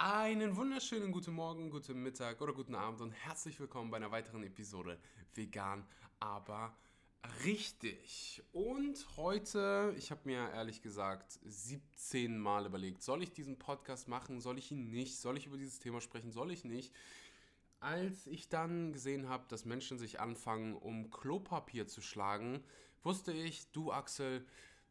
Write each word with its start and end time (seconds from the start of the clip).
Einen 0.00 0.54
wunderschönen 0.54 1.10
guten 1.10 1.34
Morgen, 1.34 1.70
guten 1.70 2.00
Mittag 2.00 2.40
oder 2.40 2.52
guten 2.52 2.76
Abend 2.76 3.00
und 3.00 3.10
herzlich 3.10 3.58
willkommen 3.58 3.90
bei 3.90 3.96
einer 3.96 4.12
weiteren 4.12 4.44
Episode 4.44 4.96
Vegan, 5.34 5.84
aber 6.20 6.72
richtig. 7.44 8.44
Und 8.52 9.04
heute, 9.16 9.92
ich 9.98 10.12
habe 10.12 10.20
mir 10.26 10.50
ehrlich 10.52 10.82
gesagt 10.82 11.40
17 11.42 12.38
Mal 12.38 12.66
überlegt, 12.66 13.02
soll 13.02 13.24
ich 13.24 13.32
diesen 13.32 13.58
Podcast 13.58 14.06
machen, 14.06 14.40
soll 14.40 14.58
ich 14.58 14.70
ihn 14.70 14.88
nicht, 14.88 15.18
soll 15.18 15.36
ich 15.36 15.46
über 15.46 15.56
dieses 15.56 15.80
Thema 15.80 16.00
sprechen, 16.00 16.30
soll 16.30 16.52
ich 16.52 16.64
nicht. 16.64 16.94
Als 17.80 18.28
ich 18.28 18.48
dann 18.48 18.92
gesehen 18.92 19.28
habe, 19.28 19.46
dass 19.48 19.64
Menschen 19.64 19.98
sich 19.98 20.20
anfangen, 20.20 20.76
um 20.76 21.10
Klopapier 21.10 21.88
zu 21.88 22.02
schlagen, 22.02 22.62
wusste 23.02 23.32
ich, 23.32 23.72
du 23.72 23.90
Axel, 23.90 24.46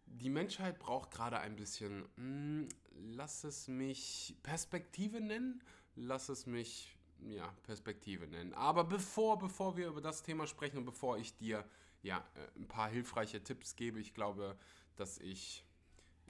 die 0.06 0.30
Menschheit 0.30 0.80
braucht 0.80 1.12
gerade 1.12 1.40
ein 1.40 1.56
bisschen, 1.56 2.10
hm, 2.16 2.68
lass 3.00 3.44
es 3.44 3.68
mich 3.68 4.36
Perspektive 4.44 5.22
nennen, 5.22 5.64
lass 5.96 6.30
es 6.30 6.46
mich, 6.46 6.96
ja, 7.28 7.48
Perspektive 7.64 8.28
nennen. 8.28 8.54
Aber 8.54 8.84
bevor, 8.84 9.40
bevor 9.40 9.78
wir 9.78 9.88
über 9.88 10.02
das 10.02 10.24
Thema 10.24 10.48
sprechen 10.48 10.78
und 10.78 10.86
bevor 10.86 11.18
ich 11.18 11.36
dir, 11.38 11.66
ja, 12.04 12.26
äh, 12.36 12.60
ein 12.60 12.68
paar 12.68 12.90
hilfreiche 12.90 13.44
Tipps 13.44 13.76
gebe, 13.76 14.00
ich 14.00 14.14
glaube, 14.14 14.58
dass 14.96 15.18
ich, 15.20 15.64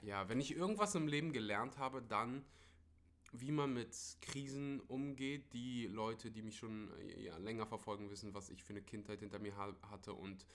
ja, 0.02 0.28
wenn 0.28 0.40
ich 0.40 0.54
irgendwas 0.54 0.94
im 0.94 1.08
Leben 1.08 1.32
gelernt 1.32 1.78
habe, 1.78 2.02
dann 2.02 2.44
wie 3.32 3.52
man 3.52 3.74
mit 3.74 3.94
Krisen 4.20 4.80
umgeht. 4.80 5.52
Die 5.52 5.86
Leute, 5.86 6.30
die 6.30 6.42
mich 6.42 6.56
schon 6.56 6.90
ja, 7.18 7.36
länger 7.38 7.66
verfolgen, 7.66 8.10
wissen, 8.10 8.34
was 8.34 8.50
ich 8.50 8.62
für 8.62 8.72
eine 8.72 8.82
Kindheit 8.82 9.20
hinter 9.20 9.38
mir 9.38 9.56
hatte. 9.56 10.14
Und 10.14 10.46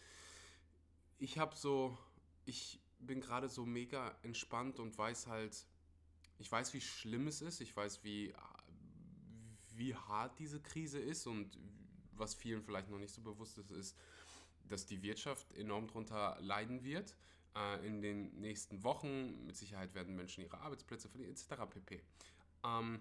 ich 1.20 1.38
habe 1.38 1.56
so, 1.56 1.98
ich 2.46 2.80
bin 3.00 3.22
gerade 3.22 3.50
so 3.50 3.66
mega 3.66 4.18
entspannt 4.24 4.80
und 4.80 4.98
weiß 4.98 5.28
halt, 5.28 5.68
ich 6.44 6.52
weiß, 6.52 6.74
wie 6.74 6.82
schlimm 6.82 7.28
es 7.28 7.42
ist, 7.42 7.62
ich 7.62 7.74
weiß, 7.74 8.04
wie, 8.04 8.34
wie 9.76 9.96
hart 9.96 10.38
diese 10.40 10.62
Krise 10.62 11.00
ist 11.00 11.26
und 11.26 11.58
was 12.12 12.36
vielen 12.36 12.62
vielleicht 12.62 12.90
noch 12.90 13.00
nicht 13.00 13.14
so 13.14 13.22
bewusst 13.22 13.58
ist, 13.58 13.72
ist, 13.72 13.98
dass 14.68 14.86
die 14.86 15.02
Wirtschaft 15.02 15.54
enorm 15.54 15.88
darunter 15.88 16.38
leiden 16.42 16.84
wird. 16.84 17.16
Äh, 17.56 17.88
in 17.88 18.02
den 18.02 18.42
nächsten 18.42 18.84
Wochen, 18.84 19.46
mit 19.46 19.56
Sicherheit 19.56 19.96
werden 19.96 20.18
Menschen 20.18 20.44
ihre 20.44 20.58
Arbeitsplätze 20.60 21.08
verlieren, 21.08 21.32
etc. 21.32 21.64
pp. 21.70 22.04
Ähm, 22.66 23.00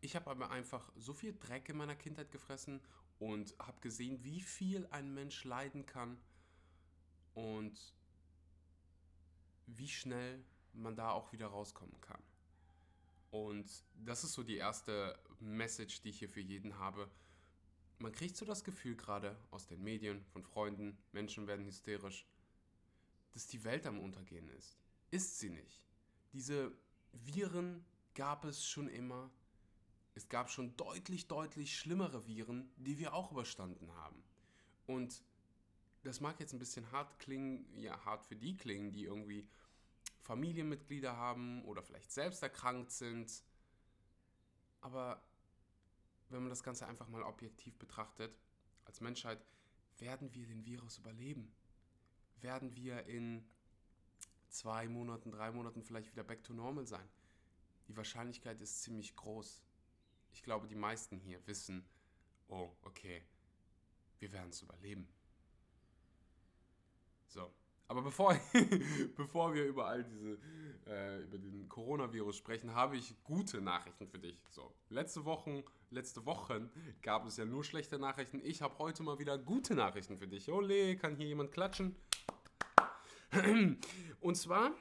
ich 0.00 0.16
habe 0.16 0.28
aber 0.28 0.50
einfach 0.50 0.90
so 0.96 1.14
viel 1.14 1.38
Dreck 1.38 1.68
in 1.68 1.76
meiner 1.76 1.94
Kindheit 1.94 2.32
gefressen 2.32 2.80
und 3.20 3.56
habe 3.60 3.80
gesehen, 3.80 4.24
wie 4.24 4.40
viel 4.40 4.88
ein 4.88 5.14
Mensch 5.14 5.44
leiden 5.44 5.86
kann. 5.86 6.18
Und 7.34 7.94
wie 9.68 9.88
schnell 9.88 10.44
man 10.72 10.96
da 10.96 11.12
auch 11.12 11.32
wieder 11.32 11.46
rauskommen 11.46 12.00
kann. 12.00 12.20
Und 13.32 13.66
das 13.94 14.24
ist 14.24 14.34
so 14.34 14.42
die 14.42 14.58
erste 14.58 15.18
Message, 15.40 16.02
die 16.02 16.10
ich 16.10 16.18
hier 16.18 16.28
für 16.28 16.42
jeden 16.42 16.78
habe. 16.78 17.10
Man 17.98 18.12
kriegt 18.12 18.36
so 18.36 18.44
das 18.44 18.62
Gefühl 18.62 18.94
gerade 18.94 19.34
aus 19.50 19.66
den 19.66 19.82
Medien, 19.82 20.22
von 20.32 20.42
Freunden, 20.42 20.98
Menschen 21.12 21.46
werden 21.46 21.64
hysterisch, 21.64 22.26
dass 23.32 23.46
die 23.46 23.64
Welt 23.64 23.86
am 23.86 23.98
Untergehen 24.00 24.50
ist. 24.50 24.76
Ist 25.10 25.38
sie 25.38 25.48
nicht. 25.48 25.82
Diese 26.34 26.72
Viren 27.12 27.82
gab 28.14 28.44
es 28.44 28.66
schon 28.66 28.86
immer. 28.88 29.30
Es 30.14 30.28
gab 30.28 30.50
schon 30.50 30.76
deutlich, 30.76 31.26
deutlich 31.26 31.78
schlimmere 31.78 32.26
Viren, 32.26 32.70
die 32.76 32.98
wir 32.98 33.14
auch 33.14 33.32
überstanden 33.32 33.90
haben. 33.94 34.22
Und 34.86 35.22
das 36.02 36.20
mag 36.20 36.38
jetzt 36.38 36.52
ein 36.52 36.58
bisschen 36.58 36.92
hart 36.92 37.18
klingen, 37.18 37.64
ja, 37.78 38.04
hart 38.04 38.26
für 38.26 38.36
die 38.36 38.58
klingen, 38.58 38.92
die 38.92 39.04
irgendwie 39.04 39.48
Familienmitglieder 40.22 41.16
haben 41.16 41.64
oder 41.64 41.82
vielleicht 41.82 42.12
selbst 42.12 42.42
erkrankt 42.42 42.90
sind. 42.90 43.42
Aber 44.80 45.22
wenn 46.28 46.40
man 46.40 46.50
das 46.50 46.62
Ganze 46.62 46.86
einfach 46.86 47.08
mal 47.08 47.22
objektiv 47.22 47.78
betrachtet, 47.78 48.38
als 48.84 49.00
Menschheit, 49.00 49.44
werden 49.98 50.32
wir 50.34 50.46
den 50.46 50.64
Virus 50.64 50.98
überleben? 50.98 51.52
Werden 52.40 52.74
wir 52.74 53.04
in 53.06 53.44
zwei 54.48 54.88
Monaten, 54.88 55.30
drei 55.30 55.52
Monaten 55.52 55.82
vielleicht 55.82 56.10
wieder 56.10 56.24
back 56.24 56.42
to 56.42 56.52
normal 56.52 56.86
sein? 56.86 57.08
Die 57.88 57.96
Wahrscheinlichkeit 57.96 58.60
ist 58.60 58.82
ziemlich 58.82 59.14
groß. 59.16 59.62
Ich 60.32 60.42
glaube, 60.42 60.66
die 60.66 60.74
meisten 60.74 61.18
hier 61.18 61.46
wissen, 61.46 61.84
oh, 62.48 62.70
okay, 62.82 63.22
wir 64.18 64.32
werden 64.32 64.50
es 64.50 64.62
überleben. 64.62 65.08
So. 67.26 67.52
Aber 67.92 68.00
bevor, 68.00 68.34
bevor 69.16 69.52
wir 69.52 69.66
über 69.66 69.86
all 69.86 70.02
diese, 70.02 70.38
äh, 70.86 71.24
über 71.24 71.36
den 71.36 71.68
Coronavirus 71.68 72.38
sprechen, 72.38 72.74
habe 72.74 72.96
ich 72.96 73.14
gute 73.22 73.60
Nachrichten 73.60 74.08
für 74.08 74.18
dich. 74.18 74.42
So, 74.48 74.72
letzte 74.88 75.26
Wochen, 75.26 75.62
letzte 75.90 76.24
Wochen 76.24 76.70
gab 77.02 77.26
es 77.26 77.36
ja 77.36 77.44
nur 77.44 77.64
schlechte 77.64 77.98
Nachrichten. 77.98 78.40
Ich 78.42 78.62
habe 78.62 78.78
heute 78.78 79.02
mal 79.02 79.18
wieder 79.18 79.36
gute 79.36 79.74
Nachrichten 79.74 80.16
für 80.16 80.26
dich. 80.26 80.50
Ole, 80.50 80.96
kann 80.96 81.16
hier 81.16 81.26
jemand 81.26 81.52
klatschen? 81.52 81.94
Und 84.20 84.36
zwar 84.36 84.72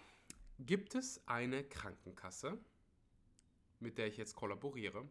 gibt 0.58 0.96
es 0.96 1.22
eine 1.28 1.66
Krankenkasse, 1.66 2.58
mit 3.82 3.98
der 3.98 4.08
ich 4.08 4.16
jetzt 4.16 4.38
kollaboriere, 4.38 5.06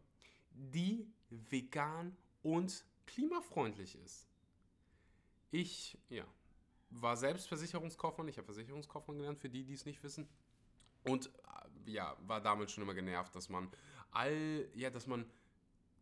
die 0.52 1.06
vegan 1.28 2.16
und 2.42 2.82
klimafreundlich 3.04 3.94
ist. 4.02 4.26
Ich, 5.50 5.98
ja, 6.08 6.24
war 6.90 7.16
selbst 7.16 7.48
Versicherungskaufmann. 7.48 8.28
Ich 8.28 8.36
habe 8.36 8.46
Versicherungskaufmann 8.46 9.18
gelernt, 9.18 9.38
für 9.38 9.48
die, 9.48 9.64
die 9.64 9.74
es 9.74 9.84
nicht 9.84 10.02
wissen. 10.02 10.28
Und 11.04 11.26
äh, 11.86 11.92
ja, 11.92 12.16
war 12.26 12.40
damit 12.40 12.70
schon 12.70 12.82
immer 12.82 12.94
genervt, 12.94 13.34
dass 13.34 13.48
man 13.48 13.70
all, 14.10 14.68
ja, 14.74 14.90
dass 14.90 15.06
man 15.06 15.24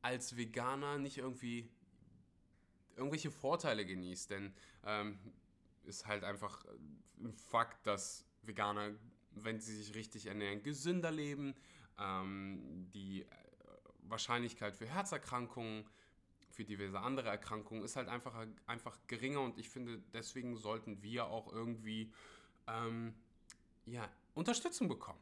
als 0.02 0.36
Veganer 0.36 0.98
nicht 0.98 1.18
irgendwie 1.18 1.68
irgendwelche 2.96 3.30
Vorteile 3.30 3.84
genießt. 3.86 4.30
Denn 4.30 4.54
ähm, 4.84 5.18
ist 5.84 6.06
halt 6.06 6.24
einfach 6.24 6.64
ein 7.20 7.32
Fakt, 7.32 7.86
dass 7.86 8.24
Veganer, 8.42 8.94
wenn 9.30 9.60
sie 9.60 9.76
sich 9.76 9.94
richtig 9.94 10.26
ernähren, 10.26 10.62
gesünder 10.62 11.10
leben. 11.10 11.54
Ähm, 11.98 12.88
die 12.92 13.22
äh, 13.22 13.26
Wahrscheinlichkeit 14.02 14.74
für 14.74 14.86
Herzerkrankungen 14.86 15.84
für 16.58 16.64
diverse 16.64 16.98
andere 16.98 17.28
Erkrankungen 17.28 17.84
ist 17.84 17.94
halt 17.94 18.08
einfach, 18.08 18.34
einfach 18.66 18.98
geringer 19.06 19.42
und 19.42 19.58
ich 19.58 19.68
finde, 19.68 20.02
deswegen 20.12 20.56
sollten 20.56 21.00
wir 21.04 21.26
auch 21.26 21.52
irgendwie 21.52 22.12
ähm, 22.66 23.14
ja, 23.86 24.10
Unterstützung 24.34 24.88
bekommen. 24.88 25.20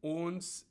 Und 0.00 0.66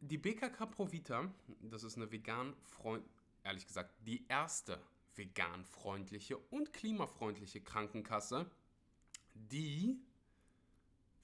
die 0.00 0.16
BKK 0.16 0.64
Provita, 0.64 1.30
das 1.60 1.82
ist 1.82 1.98
eine 1.98 2.10
vegan 2.10 2.54
freund 2.62 3.04
ehrlich 3.44 3.66
gesagt, 3.66 3.92
die 4.06 4.24
erste 4.28 4.80
vegan-freundliche 5.14 6.38
und 6.38 6.72
klimafreundliche 6.72 7.60
Krankenkasse, 7.60 8.50
die 9.34 10.00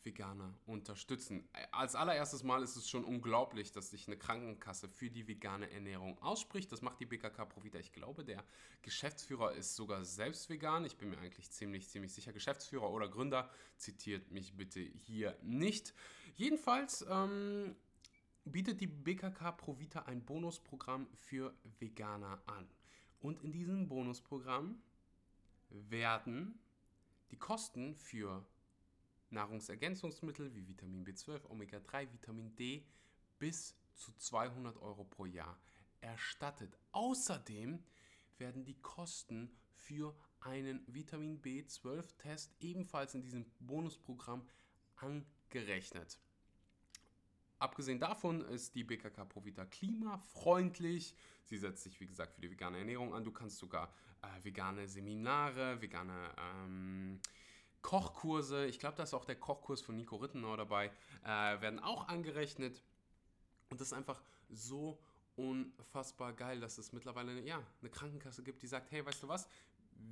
Veganer 0.09 0.55
unterstützen. 0.67 1.47
Als 1.71 1.95
allererstes 1.95 2.43
Mal 2.43 2.63
ist 2.63 2.77
es 2.77 2.89
schon 2.89 3.05
unglaublich, 3.05 3.73
dass 3.73 3.91
sich 3.91 4.07
eine 4.07 4.17
Krankenkasse 4.17 4.89
für 4.89 5.11
die 5.11 5.29
vegane 5.29 5.71
Ernährung 5.71 6.21
ausspricht. 6.23 6.73
Das 6.73 6.81
macht 6.81 6.99
die 6.99 7.07
BKK 7.07 7.45
Provita. 7.45 7.79
Ich 7.79 7.93
glaube, 7.93 8.25
der 8.25 8.43
Geschäftsführer 8.81 9.53
ist 9.53 9.77
sogar 9.77 10.05
selbst 10.05 10.49
vegan. 10.49 10.87
Ich 10.87 10.97
bin 10.97 11.11
mir 11.11 11.19
eigentlich 11.19 11.51
ziemlich, 11.51 11.89
ziemlich 11.89 12.15
sicher. 12.15 12.33
Geschäftsführer 12.33 12.91
oder 12.91 13.09
Gründer, 13.09 13.51
zitiert 13.77 14.31
mich 14.31 14.57
bitte 14.57 14.81
hier 14.81 15.37
nicht. 15.43 15.93
Jedenfalls 16.37 17.05
ähm, 17.09 17.77
bietet 18.47 18.81
die 18.81 18.87
BKK 18.87 19.53
Provita 19.53 20.03
ein 20.03 20.25
Bonusprogramm 20.25 21.07
für 21.15 21.55
Veganer 21.79 22.43
an. 22.47 22.67
Und 23.21 23.43
in 23.43 23.53
diesem 23.53 23.89
Bonusprogramm 23.89 24.81
werden 25.69 26.59
die 27.31 27.37
Kosten 27.37 27.95
für 27.95 28.47
Nahrungsergänzungsmittel 29.31 30.55
wie 30.55 30.67
Vitamin 30.67 31.05
B12, 31.05 31.47
Omega-3, 31.49 32.13
Vitamin 32.13 32.55
D 32.57 32.85
bis 33.39 33.77
zu 33.95 34.13
200 34.17 34.77
Euro 34.79 35.05
pro 35.05 35.27
Jahr 35.27 35.59
erstattet. 36.01 36.79
Außerdem 36.93 37.83
werden 38.39 38.65
die 38.65 38.81
Kosten 38.81 39.51
für 39.75 40.15
einen 40.41 40.83
Vitamin 40.87 41.41
B12-Test 41.43 42.55
ebenfalls 42.61 43.15
in 43.15 43.23
diesem 43.23 43.47
Bonusprogramm 43.59 44.47
angerechnet. 44.97 46.19
Abgesehen 47.59 47.99
davon 47.99 48.43
ist 48.43 48.77
die 48.77 48.85
BKK 48.85 49.25
Provita 49.25 49.65
klimafreundlich. 49.65 51.17
Sie 51.45 51.59
setzt 51.59 51.83
sich, 51.83 51.99
wie 52.01 52.07
gesagt, 52.07 52.35
für 52.35 52.41
die 52.41 52.51
vegane 52.51 52.79
Ernährung 52.79 53.15
an. 53.15 53.25
Du 53.25 53.33
kannst 53.33 53.59
sogar 53.59 53.93
äh, 54.23 54.45
vegane 54.45 54.87
Seminare, 54.87 55.81
vegane 55.81 56.33
ähm, 56.39 57.21
Kochkurse, 57.89 58.67
ich 58.67 58.79
glaube, 58.79 58.97
da 58.97 59.05
ist 59.05 59.15
auch 59.15 59.25
der 59.25 59.37
Kochkurs 59.37 59.81
von 59.81 59.97
Nico 59.97 60.17
Rittenau 60.17 60.55
dabei, 60.57 60.93
äh, 61.25 61.29
werden 61.63 61.79
auch 61.79 62.07
angerechnet. 62.09 62.83
Und 63.71 63.81
das 63.81 63.89
ist 63.89 63.93
einfach 63.95 64.23
so 64.51 64.99
unfassbar 65.37 66.35
geil, 66.35 66.61
dass 66.61 66.77
es 66.77 66.93
mittlerweile 66.93 67.41
ja, 67.41 67.63
eine 67.81 67.89
Krankenkasse 67.89 68.43
gibt, 68.43 68.61
die 68.61 68.67
sagt, 68.67 68.91
hey, 68.91 69.07
weißt 69.07 69.23
du 69.23 69.29
was, 69.29 69.49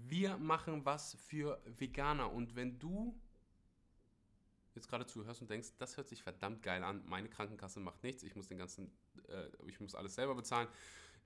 wir 0.08 0.38
machen 0.38 0.86
was 0.86 1.16
für 1.16 1.60
Veganer. 1.66 2.32
Und 2.32 2.56
wenn 2.56 2.78
du 2.78 3.14
jetzt 4.74 4.88
gerade 4.88 5.04
zuhörst 5.04 5.42
und 5.42 5.50
denkst, 5.50 5.74
das 5.76 5.98
hört 5.98 6.08
sich 6.08 6.22
verdammt 6.22 6.62
geil 6.62 6.82
an, 6.82 7.04
meine 7.04 7.28
Krankenkasse 7.28 7.80
macht 7.80 8.02
nichts, 8.02 8.22
ich 8.22 8.34
muss 8.36 8.48
den 8.48 8.56
ganzen 8.56 8.90
äh, 9.28 9.50
ich 9.66 9.80
muss 9.80 9.94
alles 9.94 10.14
selber 10.14 10.34
bezahlen, 10.34 10.68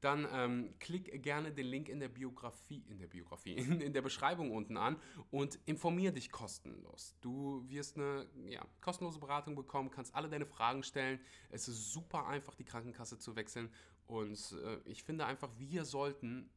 dann 0.01 0.27
ähm, 0.33 0.75
klick 0.79 1.23
gerne 1.23 1.53
den 1.53 1.67
Link 1.67 1.89
in 1.89 2.01
der 2.01 2.09
Biografie, 2.09 2.85
in 2.89 2.99
der 2.99 3.07
Biografie, 3.07 3.55
in, 3.57 3.81
in 3.81 3.93
der 3.93 4.03
Beschreibung 4.03 4.51
unten 4.51 4.77
an 4.77 4.97
und 5.31 5.59
informier 5.67 6.13
dich 6.13 6.31
kostenlos. 6.31 7.17
Du 7.21 7.65
wirst 7.69 7.97
eine 7.97 8.27
ja, 8.47 8.65
kostenlose 8.81 9.19
Beratung 9.19 9.55
bekommen, 9.55 9.91
kannst 9.91 10.15
alle 10.15 10.29
deine 10.29 10.47
Fragen 10.47 10.83
stellen. 10.83 11.21
Es 11.51 11.69
ist 11.69 11.93
super 11.93 12.27
einfach, 12.27 12.55
die 12.55 12.65
Krankenkasse 12.65 13.19
zu 13.19 13.37
wechseln 13.37 13.71
und 14.07 14.57
äh, 14.65 14.81
ich 14.87 15.05
finde 15.05 15.27
einfach, 15.27 15.51
wir 15.59 15.85
sollten 15.85 16.51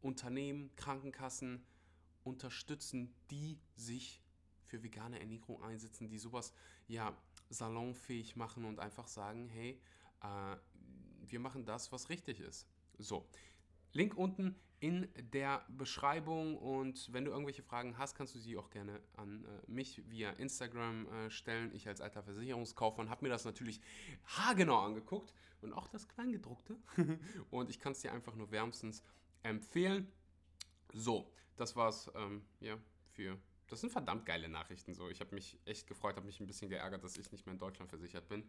Unternehmen, 0.00 0.70
Krankenkassen 0.76 1.66
unterstützen, 2.22 3.14
die 3.30 3.58
sich 3.74 4.22
für 4.62 4.82
vegane 4.82 5.18
Ernährung 5.18 5.62
einsetzen, 5.62 6.08
die 6.08 6.18
sowas 6.18 6.52
ja 6.86 7.16
salonfähig 7.50 8.36
machen 8.36 8.64
und 8.64 8.78
einfach 8.78 9.08
sagen, 9.08 9.48
hey, 9.48 9.80
äh, 10.22 10.56
wir 11.30 11.40
machen 11.40 11.64
das, 11.64 11.92
was 11.92 12.08
richtig 12.08 12.40
ist. 12.40 12.66
So, 12.98 13.26
Link 13.92 14.16
unten 14.16 14.56
in 14.80 15.08
der 15.32 15.64
Beschreibung 15.68 16.56
und 16.56 17.12
wenn 17.12 17.24
du 17.24 17.32
irgendwelche 17.32 17.62
Fragen 17.62 17.98
hast, 17.98 18.14
kannst 18.14 18.34
du 18.34 18.38
sie 18.38 18.56
auch 18.56 18.70
gerne 18.70 19.00
an 19.16 19.44
äh, 19.44 19.70
mich 19.70 20.02
via 20.08 20.30
Instagram 20.30 21.08
äh, 21.08 21.30
stellen. 21.30 21.74
Ich 21.74 21.88
als 21.88 22.00
alter 22.00 22.22
Versicherungskaufmann 22.22 23.10
habe 23.10 23.24
mir 23.24 23.28
das 23.28 23.44
natürlich 23.44 23.80
haargenau 24.26 24.78
angeguckt 24.78 25.34
und 25.62 25.72
auch 25.72 25.88
das 25.88 26.06
Kleingedruckte 26.06 26.76
und 27.50 27.70
ich 27.70 27.80
kann 27.80 27.92
es 27.92 28.00
dir 28.00 28.12
einfach 28.12 28.36
nur 28.36 28.52
wärmstens 28.52 29.02
empfehlen. 29.42 30.12
So, 30.92 31.32
das 31.56 31.74
war's 31.74 32.10
ähm, 32.14 32.44
ja, 32.60 32.78
für 33.10 33.36
das 33.68 33.80
sind 33.80 33.90
verdammt 33.90 34.24
geile 34.26 34.48
Nachrichten. 34.48 34.94
So, 34.94 35.08
ich 35.08 35.20
habe 35.20 35.34
mich 35.34 35.58
echt 35.64 35.86
gefreut, 35.86 36.16
habe 36.16 36.26
mich 36.26 36.40
ein 36.40 36.46
bisschen 36.46 36.70
geärgert, 36.70 37.04
dass 37.04 37.16
ich 37.16 37.30
nicht 37.32 37.46
mehr 37.46 37.52
in 37.52 37.58
Deutschland 37.58 37.90
versichert 37.90 38.28
bin. 38.28 38.48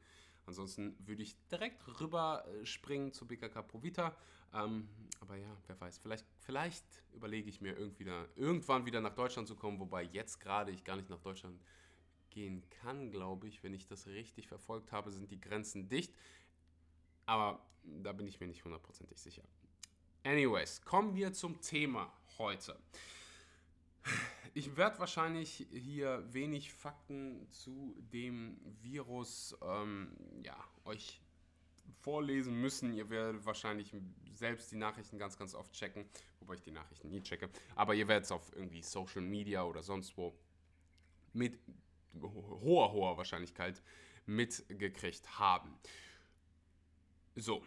Ansonsten 0.49 0.95
würde 1.05 1.21
ich 1.21 1.35
direkt 1.47 1.87
rüber 2.01 2.43
springen 2.63 3.13
zu 3.13 3.27
BKK 3.27 3.61
Provita. 3.61 4.15
Ähm, 4.51 4.89
aber 5.21 5.35
ja, 5.35 5.55
wer 5.67 5.79
weiß, 5.79 5.99
vielleicht, 5.99 6.25
vielleicht 6.39 6.83
überlege 7.13 7.47
ich 7.47 7.61
mir 7.61 7.77
irgendwie 7.77 8.03
da, 8.03 8.25
irgendwann 8.35 8.83
wieder 8.87 8.99
nach 8.99 9.13
Deutschland 9.13 9.47
zu 9.47 9.55
kommen, 9.55 9.79
wobei 9.79 10.01
jetzt 10.01 10.39
gerade 10.39 10.71
ich 10.71 10.83
gar 10.83 10.95
nicht 10.95 11.07
nach 11.09 11.19
Deutschland 11.19 11.61
gehen 12.31 12.63
kann, 12.81 13.11
glaube 13.11 13.47
ich. 13.47 13.63
Wenn 13.63 13.75
ich 13.75 13.85
das 13.85 14.07
richtig 14.07 14.47
verfolgt 14.47 14.91
habe, 14.91 15.11
sind 15.11 15.29
die 15.29 15.39
Grenzen 15.39 15.87
dicht. 15.87 16.15
Aber 17.27 17.63
da 17.83 18.11
bin 18.11 18.27
ich 18.27 18.39
mir 18.39 18.47
nicht 18.47 18.65
hundertprozentig 18.65 19.19
sicher. 19.19 19.43
Anyways, 20.23 20.81
kommen 20.81 21.13
wir 21.13 21.31
zum 21.31 21.61
Thema 21.61 22.11
heute. 22.39 22.75
Ich 24.59 24.75
werde 24.75 24.99
wahrscheinlich 24.99 25.69
hier 25.71 26.21
wenig 26.33 26.73
Fakten 26.73 27.49
zu 27.49 27.95
dem 28.11 28.59
Virus 28.81 29.55
ähm, 29.61 30.11
ja, 30.43 30.61
euch 30.83 31.21
vorlesen 32.01 32.59
müssen. 32.59 32.93
Ihr 32.93 33.09
werdet 33.09 33.45
wahrscheinlich 33.45 33.95
selbst 34.33 34.69
die 34.73 34.75
Nachrichten 34.75 35.17
ganz, 35.17 35.37
ganz 35.37 35.55
oft 35.55 35.71
checken, 35.71 36.09
wobei 36.41 36.55
ich 36.55 36.61
die 36.61 36.71
Nachrichten 36.71 37.07
nie 37.07 37.21
checke. 37.21 37.49
Aber 37.73 37.95
ihr 37.95 38.09
werdet 38.09 38.25
es 38.25 38.33
auf 38.33 38.53
irgendwie 38.53 38.81
Social 38.81 39.21
Media 39.21 39.63
oder 39.63 39.81
sonst 39.81 40.17
wo 40.17 40.37
mit 41.31 41.57
hoher, 42.21 42.91
hoher 42.91 43.15
Wahrscheinlichkeit 43.15 43.81
mitgekriegt 44.25 45.39
haben. 45.39 45.73
So. 47.37 47.63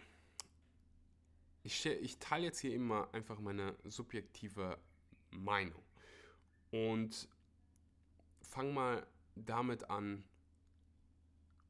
Ich, 1.62 1.86
ich 1.86 2.18
teile 2.18 2.44
jetzt 2.44 2.58
hier 2.60 2.74
immer 2.74 3.08
einfach 3.14 3.40
meine 3.40 3.78
subjektive 3.84 4.78
Meinung. 5.30 5.82
Und 6.72 7.28
fang 8.40 8.74
mal 8.74 9.06
damit 9.36 9.88
an, 9.88 10.24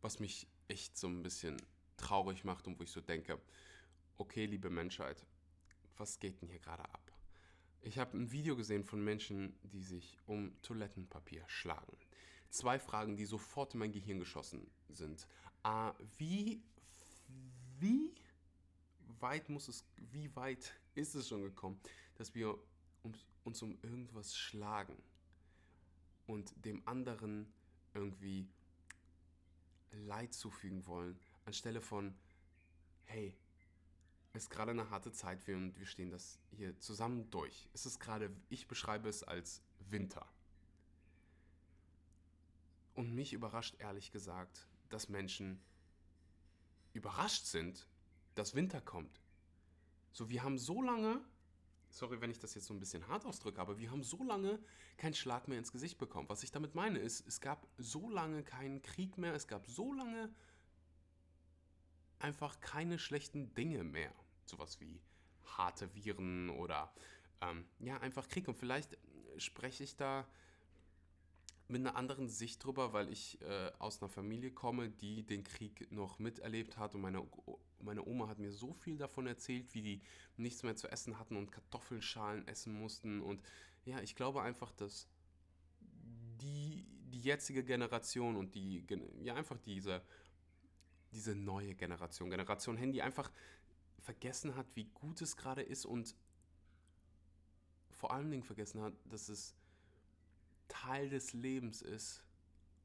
was 0.00 0.18
mich 0.18 0.48
echt 0.68 0.96
so 0.96 1.08
ein 1.08 1.22
bisschen 1.22 1.60
traurig 1.96 2.44
macht 2.44 2.66
und 2.66 2.78
wo 2.78 2.82
ich 2.84 2.90
so 2.90 3.00
denke, 3.00 3.38
okay, 4.16 4.46
liebe 4.46 4.70
Menschheit, 4.70 5.26
was 5.96 6.18
geht 6.18 6.40
denn 6.40 6.48
hier 6.48 6.60
gerade 6.60 6.84
ab? 6.84 7.12
Ich 7.82 7.98
habe 7.98 8.16
ein 8.16 8.30
Video 8.30 8.56
gesehen 8.56 8.84
von 8.84 9.02
Menschen, 9.02 9.54
die 9.62 9.82
sich 9.82 10.16
um 10.26 10.60
Toilettenpapier 10.62 11.44
schlagen. 11.48 11.96
Zwei 12.48 12.78
Fragen, 12.78 13.16
die 13.16 13.24
sofort 13.24 13.74
in 13.74 13.80
mein 13.80 13.92
Gehirn 13.92 14.20
geschossen 14.20 14.70
sind. 14.88 15.26
A, 15.64 15.94
wie, 16.16 16.62
wie 17.80 18.14
weit 19.18 19.48
muss 19.48 19.68
es, 19.68 19.84
wie 19.96 20.34
weit 20.36 20.72
ist 20.94 21.14
es 21.14 21.28
schon 21.28 21.42
gekommen, 21.42 21.80
dass 22.14 22.34
wir 22.34 22.56
uns 23.02 23.24
um 23.44 23.78
irgendwas 23.82 24.36
schlagen 24.36 24.96
und 26.26 26.52
dem 26.64 26.86
anderen 26.86 27.52
irgendwie 27.94 28.48
Leid 29.90 30.32
zufügen 30.32 30.86
wollen, 30.86 31.18
anstelle 31.44 31.80
von, 31.80 32.14
hey, 33.04 33.36
es 34.32 34.44
ist 34.44 34.50
gerade 34.50 34.70
eine 34.70 34.88
harte 34.88 35.12
Zeit 35.12 35.40
für 35.40 35.56
und 35.56 35.78
wir 35.78 35.86
stehen 35.86 36.10
das 36.10 36.38
hier 36.50 36.78
zusammen 36.78 37.30
durch. 37.30 37.68
Es 37.74 37.84
ist 37.84 38.00
gerade, 38.00 38.34
ich 38.48 38.66
beschreibe 38.66 39.08
es 39.08 39.22
als 39.22 39.62
Winter. 39.90 40.26
Und 42.94 43.14
mich 43.14 43.32
überrascht 43.32 43.76
ehrlich 43.78 44.10
gesagt, 44.10 44.66
dass 44.88 45.08
Menschen 45.08 45.60
überrascht 46.94 47.46
sind, 47.46 47.86
dass 48.34 48.54
Winter 48.54 48.80
kommt. 48.80 49.20
So, 50.12 50.28
wir 50.30 50.42
haben 50.42 50.58
so 50.58 50.82
lange 50.82 51.20
sorry, 51.92 52.20
wenn 52.20 52.30
ich 52.30 52.38
das 52.38 52.54
jetzt 52.54 52.66
so 52.66 52.74
ein 52.74 52.80
bisschen 52.80 53.06
hart 53.06 53.24
ausdrücke, 53.26 53.60
aber 53.60 53.78
wir 53.78 53.90
haben 53.90 54.02
so 54.02 54.24
lange 54.24 54.58
keinen 54.96 55.14
Schlag 55.14 55.46
mehr 55.46 55.58
ins 55.58 55.72
Gesicht 55.72 55.98
bekommen. 55.98 56.28
Was 56.28 56.42
ich 56.42 56.50
damit 56.50 56.74
meine 56.74 56.98
ist, 56.98 57.26
es 57.26 57.40
gab 57.40 57.66
so 57.78 58.08
lange 58.08 58.42
keinen 58.42 58.82
Krieg 58.82 59.18
mehr, 59.18 59.34
es 59.34 59.46
gab 59.46 59.66
so 59.66 59.92
lange 59.92 60.34
einfach 62.18 62.60
keine 62.60 62.98
schlechten 62.98 63.54
Dinge 63.54 63.84
mehr. 63.84 64.12
Sowas 64.46 64.80
wie 64.80 65.00
harte 65.44 65.94
Viren 65.94 66.50
oder 66.50 66.92
ähm, 67.40 67.66
ja, 67.78 67.98
einfach 67.98 68.28
Krieg. 68.28 68.48
Und 68.48 68.56
vielleicht 68.56 68.96
spreche 69.36 69.84
ich 69.84 69.96
da 69.96 70.26
mit 71.68 71.80
einer 71.80 71.96
anderen 71.96 72.28
Sicht 72.28 72.64
drüber, 72.64 72.92
weil 72.92 73.10
ich 73.10 73.40
äh, 73.42 73.70
aus 73.78 74.00
einer 74.00 74.08
Familie 74.08 74.50
komme, 74.50 74.90
die 74.90 75.24
den 75.24 75.44
Krieg 75.44 75.90
noch 75.90 76.18
miterlebt 76.18 76.78
hat 76.78 76.94
und 76.94 77.02
meine, 77.02 77.26
meine 77.82 78.04
Oma 78.06 78.28
hat 78.28 78.38
mir 78.38 78.52
so 78.52 78.72
viel 78.72 78.96
davon 78.96 79.26
erzählt, 79.26 79.74
wie 79.74 79.82
die 79.82 80.00
nichts 80.36 80.62
mehr 80.62 80.76
zu 80.76 80.88
essen 80.90 81.18
hatten 81.18 81.36
und 81.36 81.52
Kartoffelschalen 81.52 82.46
essen 82.48 82.72
mussten 82.72 83.20
und 83.20 83.42
ja, 83.84 84.00
ich 84.00 84.14
glaube 84.14 84.42
einfach, 84.42 84.72
dass 84.72 85.08
die, 86.40 86.86
die 87.12 87.20
jetzige 87.20 87.64
Generation 87.64 88.36
und 88.36 88.54
die, 88.54 88.84
ja 89.22 89.34
einfach 89.34 89.58
diese, 89.58 90.02
diese 91.12 91.34
neue 91.34 91.74
Generation, 91.74 92.30
Generation 92.30 92.76
Handy 92.76 93.02
einfach 93.02 93.30
vergessen 94.00 94.56
hat, 94.56 94.66
wie 94.74 94.84
gut 94.84 95.20
es 95.20 95.36
gerade 95.36 95.62
ist 95.62 95.84
und 95.84 96.16
vor 97.90 98.12
allen 98.12 98.30
Dingen 98.30 98.42
vergessen 98.42 98.80
hat, 98.80 98.94
dass 99.04 99.28
es 99.28 99.54
Teil 100.68 101.08
des 101.08 101.32
Lebens 101.32 101.82
ist, 101.82 102.22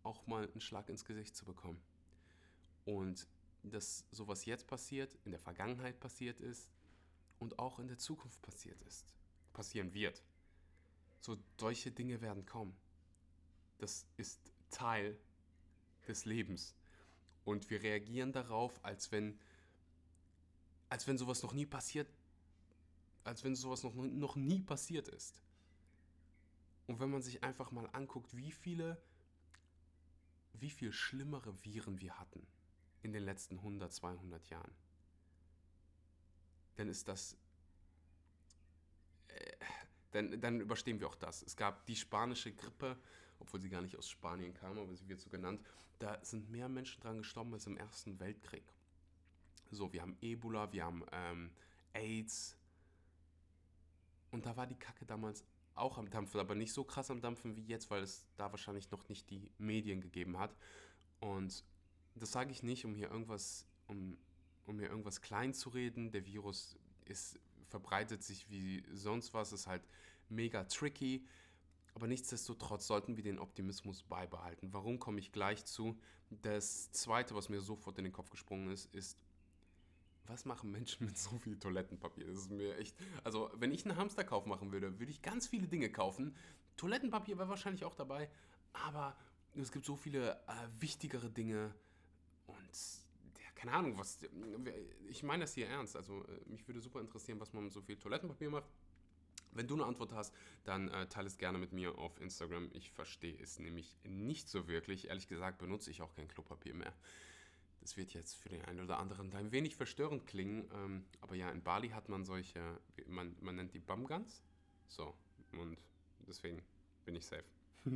auch 0.04 0.28
mal 0.28 0.48
einen 0.48 0.62
Schlag 0.62 0.90
ins 0.90 1.06
Gesicht 1.06 1.36
zu 1.36 1.46
bekommen. 1.46 1.82
Und 2.86 3.28
dass 3.70 4.06
sowas 4.12 4.46
jetzt 4.46 4.68
passiert, 4.68 5.18
in 5.26 5.32
der 5.32 5.40
Vergangenheit 5.40 6.00
passiert 6.00 6.40
ist 6.40 6.70
und 7.40 7.60
auch 7.60 7.80
in 7.80 7.88
der 7.88 7.98
Zukunft 7.98 8.42
passiert 8.42 8.82
ist, 8.84 9.14
passieren 9.54 9.94
wird. 9.94 10.24
So 11.20 11.38
solche 11.60 11.92
Dinge 11.92 12.22
werden 12.22 12.46
kommen. 12.46 12.76
Das 13.78 14.06
ist 14.18 14.40
Teil 14.70 15.18
des 16.08 16.26
Lebens. 16.26 16.76
Und 17.46 17.70
wir 17.70 17.82
reagieren 17.82 18.32
darauf, 18.32 18.84
als 18.84 19.12
wenn, 19.12 19.40
als 20.90 21.08
wenn 21.08 21.18
sowas 21.18 21.44
noch 21.44 21.54
nie 21.54 21.66
passiert, 21.66 22.10
als 23.24 23.44
wenn 23.44 23.56
sowas 23.56 23.84
noch, 23.84 23.94
noch 23.94 24.36
nie 24.36 24.62
passiert 24.62 25.08
ist. 25.08 25.42
Und 26.88 27.00
wenn 27.00 27.10
man 27.10 27.22
sich 27.22 27.44
einfach 27.44 27.72
mal 27.72 27.88
anguckt, 27.92 28.36
wie 28.36 28.52
viele, 28.52 29.02
wie 30.54 30.70
viel 30.70 30.94
schlimmere 30.94 31.64
Viren 31.64 32.00
wir 32.00 32.18
hatten 32.20 32.48
in 33.02 33.14
den 33.14 33.24
letzten 33.24 33.58
100, 33.58 33.92
200 33.92 34.50
Jahren, 34.50 34.72
dann 36.76 36.90
ist 36.90 37.08
das, 37.08 37.36
äh, 39.28 39.58
dann, 40.12 40.40
dann 40.40 40.60
überstehen 40.60 41.00
wir 41.00 41.08
auch 41.08 41.16
das. 41.16 41.42
Es 41.44 41.56
gab 41.56 41.86
die 41.86 41.96
spanische 41.96 42.54
Grippe, 42.54 42.98
obwohl 43.40 43.62
sie 43.62 43.70
gar 43.70 43.82
nicht 43.82 43.98
aus 43.98 44.10
Spanien 44.10 44.54
kam, 44.54 44.78
aber 44.78 44.96
sie 44.96 45.08
wird 45.08 45.20
so 45.20 45.30
genannt. 45.30 45.62
Da 46.00 46.24
sind 46.24 46.50
mehr 46.50 46.70
Menschen 46.70 47.02
dran 47.02 47.18
gestorben 47.18 47.54
als 47.54 47.66
im 47.68 47.78
Ersten 47.78 48.20
Weltkrieg. 48.20 48.64
So, 49.72 49.92
wir 49.92 50.02
haben 50.02 50.18
Ebola, 50.22 50.72
wir 50.72 50.86
haben 50.86 51.04
ähm, 51.12 51.52
AIDS. 51.94 52.56
Und 54.32 54.46
da 54.46 54.56
war 54.56 54.68
die 54.68 54.76
Kacke 54.76 55.06
damals 55.06 55.44
auch 55.76 55.98
am 55.98 56.10
Dampfen, 56.10 56.40
aber 56.40 56.56
nicht 56.56 56.74
so 56.74 56.84
krass 56.84 57.12
am 57.12 57.22
Dampfen 57.22 57.56
wie 57.56 57.66
jetzt, 57.66 57.90
weil 57.90 58.02
es 58.02 58.28
da 58.36 58.52
wahrscheinlich 58.52 58.90
noch 58.92 59.08
nicht 59.10 59.30
die 59.30 59.52
Medien 59.58 60.02
gegeben 60.02 60.38
hat. 60.38 60.56
Und 61.20 61.64
das 62.18 62.32
sage 62.32 62.52
ich 62.52 62.64
nicht, 62.64 62.86
um 62.86 62.96
hier 62.96 63.10
irgendwas, 63.10 63.66
um, 63.88 64.18
um 64.66 64.80
hier 64.80 64.90
irgendwas 64.90 65.22
klein 65.22 65.54
zu 65.54 65.70
reden. 65.70 66.12
Der 66.12 66.26
Virus 66.26 66.78
ist, 67.06 67.40
verbreitet 67.68 68.24
sich 68.24 68.50
wie 68.50 68.84
sonst 68.94 69.34
was, 69.34 69.54
ist 69.54 69.68
halt 69.68 69.88
mega 70.30 70.64
tricky. 70.66 71.26
Aber 71.94 72.08
nichtsdestotrotz 72.08 72.86
sollten 72.86 73.18
wir 73.18 73.24
den 73.24 73.40
Optimismus 73.40 74.04
beibehalten. 74.04 74.72
Warum 74.72 75.00
komme 75.00 75.20
ich 75.20 75.32
gleich 75.32 75.66
zu? 75.66 75.98
Das 76.30 76.92
zweite, 76.92 77.34
was 77.34 77.50
mir 77.50 77.62
sofort 77.62 77.98
in 77.98 78.04
den 78.04 78.14
Kopf 78.14 78.30
gesprungen 78.30 78.70
ist, 78.70 78.94
ist, 78.94 79.18
was 80.28 80.46
machen 80.46 80.72
Menschen 80.72 81.06
mit 81.08 81.18
so 81.18 81.38
viel 81.40 81.58
Toilettenpapier? 81.58 82.28
Das 82.28 82.38
ist 82.38 82.52
mir 82.52 82.78
echt. 82.78 82.96
Also, 83.24 83.50
wenn 83.56 83.72
ich 83.72 83.86
einen 83.86 83.98
Hamsterkauf 83.98 84.46
machen 84.46 84.72
würde, 84.72 85.00
würde 85.00 85.12
ich 85.12 85.22
ganz 85.22 85.48
viele 85.48 85.68
Dinge 85.68 85.90
kaufen. 85.90 86.36
Toilettenpapier 86.76 87.38
wäre 87.38 87.50
wahrscheinlich 87.50 87.86
auch 87.86 87.96
dabei, 87.96 88.30
aber 88.74 89.18
es 89.56 89.72
gibt 89.72 89.86
so 89.86 89.96
viele 89.96 90.34
äh, 90.48 90.68
wichtigere 90.80 91.32
Dinge 91.32 91.74
und 92.48 93.40
ja, 93.40 93.52
keine 93.56 93.74
Ahnung, 93.74 93.98
was. 93.98 94.20
Ich 95.10 95.24
meine 95.24 95.44
das 95.44 95.54
hier 95.54 95.68
ernst. 95.68 95.96
Also, 95.96 96.26
äh, 96.26 96.50
mich 96.50 96.68
würde 96.68 96.82
super 96.82 97.00
interessieren, 97.00 97.40
was 97.40 97.54
man 97.54 97.66
mit 97.66 97.74
so 97.74 97.82
viel 97.82 97.98
Toilettenpapier 97.98 98.50
macht. 98.50 98.70
Wenn 99.52 99.68
du 99.68 99.76
eine 99.76 99.86
Antwort 99.86 100.12
hast, 100.14 100.34
dann 100.66 100.90
äh, 100.90 101.08
teile 101.08 101.28
es 101.28 101.38
gerne 101.38 101.58
mit 101.58 101.72
mir 101.72 101.98
auf 101.98 102.20
Instagram. 102.20 102.70
Ich 102.74 102.92
verstehe 102.92 103.38
es 103.42 103.60
nämlich 103.60 103.98
nicht 104.04 104.50
so 104.50 104.68
wirklich. 104.68 105.08
Ehrlich 105.08 105.28
gesagt 105.28 105.58
benutze 105.58 105.90
ich 105.90 106.02
auch 106.02 106.14
kein 106.14 106.28
Klopapier 106.28 106.74
mehr. 106.74 106.94
Das 107.82 107.96
wird 107.96 108.14
jetzt 108.14 108.36
für 108.36 108.50
den 108.50 108.64
einen 108.66 108.82
oder 108.82 109.00
anderen 109.00 109.34
ein 109.34 109.52
wenig 109.52 109.76
verstörend 109.76 110.28
klingen, 110.28 110.70
ähm, 110.74 111.06
aber 111.22 111.36
ja, 111.36 111.50
in 111.52 111.64
Bali 111.64 111.90
hat 111.90 112.10
man 112.10 112.26
solche, 112.26 112.60
man, 113.06 113.36
man 113.40 113.56
nennt 113.56 113.74
die 113.74 113.80
Bumguns. 113.80 114.44
So, 114.88 115.16
und 115.54 115.78
deswegen 116.28 116.62
bin 117.06 117.16
ich 117.16 117.26
safe. 117.26 117.46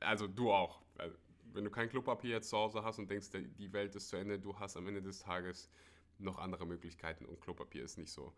also 0.00 0.26
du 0.26 0.52
auch. 0.52 0.82
Also, 0.98 1.16
wenn 1.56 1.64
du 1.64 1.70
kein 1.70 1.88
Klopapier 1.88 2.32
jetzt 2.32 2.50
zu 2.50 2.56
Hause 2.56 2.84
hast 2.84 2.98
und 2.98 3.10
denkst, 3.10 3.30
die 3.32 3.72
Welt 3.72 3.94
ist 3.96 4.08
zu 4.08 4.16
Ende, 4.16 4.38
du 4.38 4.58
hast 4.58 4.76
am 4.76 4.86
Ende 4.86 5.02
des 5.02 5.20
Tages 5.20 5.68
noch 6.18 6.38
andere 6.38 6.66
Möglichkeiten 6.66 7.24
und 7.24 7.40
Klopapier 7.40 7.82
ist 7.82 7.98
nicht 7.98 8.10
so. 8.10 8.32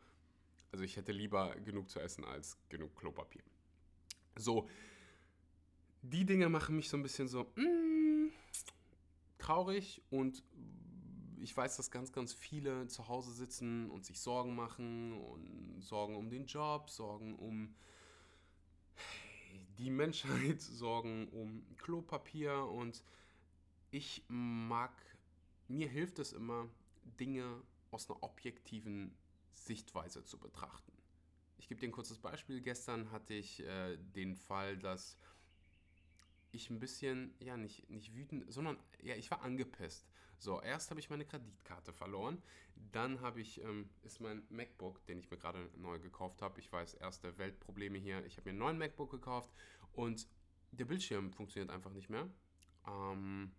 Also 0.70 0.84
ich 0.84 0.96
hätte 0.96 1.12
lieber 1.12 1.54
genug 1.64 1.90
zu 1.90 2.00
essen 2.00 2.24
als 2.24 2.56
genug 2.68 2.94
Klopapier. 2.96 3.42
So, 4.36 4.68
die 6.02 6.24
Dinge 6.24 6.48
machen 6.48 6.76
mich 6.76 6.88
so 6.88 6.96
ein 6.96 7.02
bisschen 7.02 7.26
so, 7.26 7.44
mm, 7.56 8.30
traurig 9.38 10.00
und 10.10 10.42
ich 11.40 11.56
weiß, 11.56 11.76
dass 11.76 11.90
ganz, 11.90 12.12
ganz 12.12 12.32
viele 12.32 12.86
zu 12.88 13.08
Hause 13.08 13.32
sitzen 13.32 13.90
und 13.90 14.04
sich 14.04 14.20
Sorgen 14.20 14.54
machen 14.54 15.12
und 15.12 15.80
Sorgen 15.80 16.16
um 16.16 16.30
den 16.30 16.46
Job, 16.46 16.90
Sorgen 16.90 17.34
um 17.36 17.74
die 19.78 19.90
Menschheit, 19.90 20.60
Sorgen 20.60 21.28
um 21.28 21.64
Klopapier 21.78 22.64
und 22.64 23.02
ich 23.90 24.24
mag, 24.28 24.92
mir 25.68 25.88
hilft 25.88 26.18
es 26.18 26.32
immer, 26.32 26.68
Dinge 27.18 27.62
aus 27.90 28.10
einer 28.10 28.22
objektiven 28.22 29.16
Sichtweise 29.52 30.24
zu 30.24 30.38
betrachten. 30.38 30.92
Ich 31.58 31.68
gebe 31.68 31.80
dir 31.80 31.88
ein 31.88 31.92
kurzes 31.92 32.18
Beispiel. 32.18 32.60
Gestern 32.60 33.10
hatte 33.10 33.34
ich 33.34 33.60
äh, 33.60 33.96
den 33.96 34.36
Fall, 34.36 34.76
dass 34.76 35.16
ich 36.50 36.70
ein 36.70 36.78
bisschen, 36.78 37.34
ja, 37.40 37.56
nicht, 37.56 37.88
nicht 37.90 38.14
wütend, 38.14 38.52
sondern 38.52 38.78
ja, 39.02 39.14
ich 39.14 39.30
war 39.30 39.42
angepisst. 39.42 40.06
So, 40.38 40.60
erst 40.60 40.90
habe 40.90 41.00
ich 41.00 41.10
meine 41.10 41.24
Kreditkarte 41.24 41.92
verloren, 41.92 42.40
dann 42.92 43.20
habe 43.20 43.40
ich, 43.40 43.60
ähm, 43.62 43.90
ist 44.02 44.20
mein 44.20 44.44
MacBook, 44.50 45.04
den 45.06 45.18
ich 45.18 45.30
mir 45.30 45.36
gerade 45.36 45.68
neu 45.76 45.98
gekauft 45.98 46.42
habe. 46.42 46.60
Ich 46.60 46.72
weiß, 46.72 46.94
erste 46.94 47.36
Weltprobleme 47.38 47.98
hier. 47.98 48.24
Ich 48.24 48.36
habe 48.36 48.48
mir 48.48 48.50
einen 48.50 48.60
neuen 48.60 48.78
MacBook 48.78 49.10
gekauft 49.10 49.52
und 49.92 50.28
der 50.70 50.84
Bildschirm 50.84 51.32
funktioniert 51.32 51.70
einfach 51.70 51.90
nicht 51.90 52.08
mehr. 52.08 52.28
Ähm, 52.86 53.52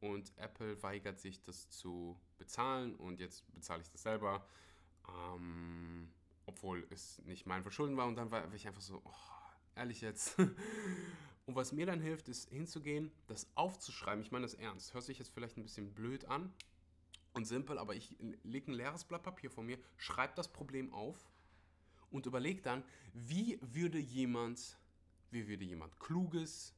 und 0.00 0.32
Apple 0.36 0.82
weigert 0.82 1.20
sich, 1.20 1.42
das 1.42 1.68
zu 1.68 2.18
bezahlen 2.38 2.96
und 2.96 3.20
jetzt 3.20 3.44
bezahle 3.54 3.82
ich 3.82 3.90
das 3.90 4.02
selber. 4.02 4.46
Ähm, 5.08 6.12
obwohl 6.46 6.86
es 6.90 7.18
nicht 7.24 7.46
mein 7.46 7.62
Verschulden 7.62 7.96
war 7.96 8.06
und 8.06 8.16
dann 8.16 8.30
war 8.30 8.52
ich 8.52 8.66
einfach 8.66 8.80
so, 8.80 9.00
oh, 9.04 9.10
ehrlich 9.76 10.00
jetzt. 10.00 10.36
Und 11.46 11.56
was 11.56 11.72
mir 11.72 11.86
dann 11.86 12.00
hilft, 12.00 12.28
ist 12.28 12.50
hinzugehen, 12.50 13.10
das 13.26 13.46
aufzuschreiben. 13.56 14.22
Ich 14.22 14.30
meine 14.30 14.44
das 14.44 14.54
ernst. 14.54 14.94
Hört 14.94 15.04
sich 15.04 15.18
jetzt 15.18 15.32
vielleicht 15.32 15.56
ein 15.56 15.62
bisschen 15.62 15.92
blöd 15.92 16.24
an 16.26 16.52
und 17.32 17.46
simpel, 17.46 17.78
aber 17.78 17.94
ich 17.94 18.14
lege 18.44 18.70
ein 18.70 18.74
leeres 18.74 19.04
Blatt 19.04 19.22
Papier 19.22 19.50
vor 19.50 19.64
mir, 19.64 19.78
schreibe 19.96 20.34
das 20.36 20.48
Problem 20.48 20.92
auf 20.92 21.30
und 22.10 22.26
überlege 22.26 22.62
dann, 22.62 22.84
wie 23.12 23.58
würde 23.60 23.98
jemand, 23.98 24.78
wie 25.30 25.48
würde 25.48 25.64
jemand 25.64 25.98
Kluges 25.98 26.74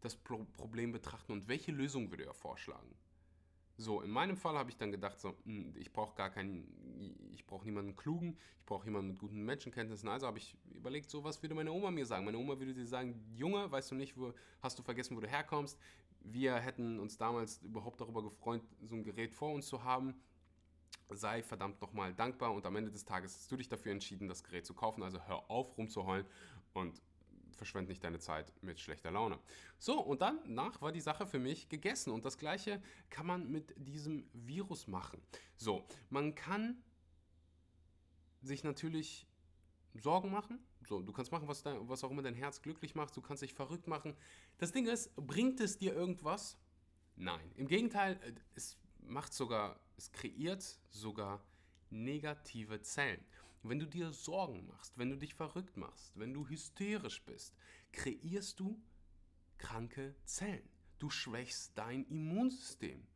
das 0.00 0.14
Problem 0.14 0.92
betrachten 0.92 1.32
und 1.32 1.48
welche 1.48 1.72
Lösung 1.72 2.10
würde 2.10 2.24
er 2.24 2.34
vorschlagen? 2.34 2.94
So, 3.80 4.00
in 4.00 4.10
meinem 4.10 4.36
Fall 4.36 4.58
habe 4.58 4.70
ich 4.70 4.76
dann 4.76 4.90
gedacht, 4.90 5.20
so, 5.20 5.36
hm, 5.44 5.72
ich 5.76 5.92
brauche 5.92 6.16
gar 6.16 6.30
keinen, 6.30 7.30
ich 7.32 7.46
brauche 7.46 7.64
niemanden 7.64 7.94
klugen, 7.94 8.36
ich 8.58 8.66
brauche 8.66 8.84
jemanden 8.84 9.12
mit 9.12 9.20
guten 9.20 9.44
Menschenkenntnissen. 9.44 10.08
Also 10.08 10.26
habe 10.26 10.38
ich 10.38 10.56
überlegt, 10.74 11.08
so 11.08 11.22
was 11.22 11.40
würde 11.42 11.54
meine 11.54 11.70
Oma 11.70 11.92
mir 11.92 12.04
sagen. 12.04 12.24
Meine 12.24 12.38
Oma 12.38 12.58
würde 12.58 12.74
dir 12.74 12.86
sagen, 12.86 13.14
Junge, 13.36 13.70
weißt 13.70 13.92
du 13.92 13.94
nicht, 13.94 14.18
wo, 14.18 14.34
hast 14.60 14.76
du 14.80 14.82
vergessen, 14.82 15.16
wo 15.16 15.20
du 15.20 15.28
herkommst? 15.28 15.78
Wir 16.18 16.56
hätten 16.56 16.98
uns 16.98 17.18
damals 17.18 17.62
überhaupt 17.62 18.00
darüber 18.00 18.20
gefreut, 18.20 18.62
so 18.82 18.96
ein 18.96 19.04
Gerät 19.04 19.32
vor 19.32 19.52
uns 19.54 19.68
zu 19.68 19.84
haben. 19.84 20.20
Sei 21.10 21.44
verdammt 21.44 21.80
nochmal 21.80 22.12
dankbar 22.12 22.52
und 22.52 22.66
am 22.66 22.74
Ende 22.74 22.90
des 22.90 23.04
Tages 23.04 23.36
hast 23.36 23.52
du 23.52 23.56
dich 23.56 23.68
dafür 23.68 23.92
entschieden, 23.92 24.26
das 24.26 24.42
Gerät 24.42 24.66
zu 24.66 24.74
kaufen. 24.74 25.04
Also 25.04 25.22
hör 25.22 25.48
auf 25.48 25.78
rumzuheulen 25.78 26.26
und 26.74 27.00
verschwende 27.58 27.90
nicht 27.90 28.02
deine 28.02 28.18
Zeit 28.18 28.52
mit 28.62 28.80
schlechter 28.80 29.10
Laune. 29.10 29.38
So, 29.78 30.00
und 30.00 30.22
dann 30.22 30.40
nach 30.46 30.80
war 30.80 30.92
die 30.92 31.00
Sache 31.00 31.26
für 31.26 31.38
mich 31.38 31.68
gegessen. 31.68 32.12
Und 32.12 32.24
das 32.24 32.38
gleiche 32.38 32.82
kann 33.10 33.26
man 33.26 33.50
mit 33.50 33.74
diesem 33.76 34.28
Virus 34.32 34.86
machen. 34.86 35.20
So, 35.56 35.86
man 36.08 36.34
kann 36.34 36.82
sich 38.40 38.64
natürlich 38.64 39.26
Sorgen 39.94 40.30
machen. 40.30 40.58
So, 40.86 41.02
du 41.02 41.12
kannst 41.12 41.32
machen, 41.32 41.48
was, 41.48 41.62
dein, 41.62 41.88
was 41.88 42.02
auch 42.04 42.10
immer 42.10 42.22
dein 42.22 42.34
Herz 42.34 42.62
glücklich 42.62 42.94
macht. 42.94 43.16
Du 43.16 43.20
kannst 43.20 43.42
dich 43.42 43.52
verrückt 43.52 43.86
machen. 43.86 44.16
Das 44.58 44.72
Ding 44.72 44.86
ist, 44.86 45.14
bringt 45.16 45.60
es 45.60 45.76
dir 45.76 45.92
irgendwas? 45.92 46.56
Nein. 47.16 47.50
Im 47.56 47.66
Gegenteil, 47.66 48.18
es 48.54 48.78
macht 49.00 49.34
sogar, 49.34 49.80
es 49.96 50.12
kreiert 50.12 50.78
sogar 50.88 51.44
negative 51.90 52.80
Zellen. 52.80 53.24
Wenn 53.62 53.78
du 53.78 53.86
dir 53.86 54.12
Sorgen 54.12 54.66
machst, 54.66 54.96
wenn 54.96 55.10
du 55.10 55.16
dich 55.16 55.34
verrückt 55.34 55.76
machst, 55.76 56.12
wenn 56.18 56.32
du 56.32 56.48
hysterisch 56.48 57.22
bist, 57.24 57.56
kreierst 57.92 58.60
du 58.60 58.80
kranke 59.58 60.14
Zellen. 60.24 60.68
Du 60.98 61.10
schwächst 61.10 61.76
dein 61.76 62.04
Immunsystem. 62.06 63.06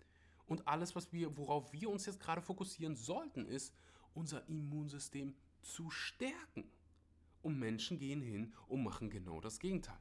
Und 0.46 0.66
alles, 0.68 0.94
was 0.94 1.12
wir, 1.12 1.36
worauf 1.36 1.72
wir 1.72 1.88
uns 1.88 2.06
jetzt 2.06 2.20
gerade 2.20 2.42
fokussieren 2.42 2.96
sollten, 2.96 3.46
ist, 3.46 3.74
unser 4.14 4.46
Immunsystem 4.48 5.34
zu 5.62 5.90
stärken. 5.90 6.70
Und 7.42 7.58
Menschen 7.58 7.98
gehen 7.98 8.20
hin 8.20 8.54
und 8.68 8.82
machen 8.82 9.10
genau 9.10 9.40
das 9.40 9.58
Gegenteil. 9.58 9.98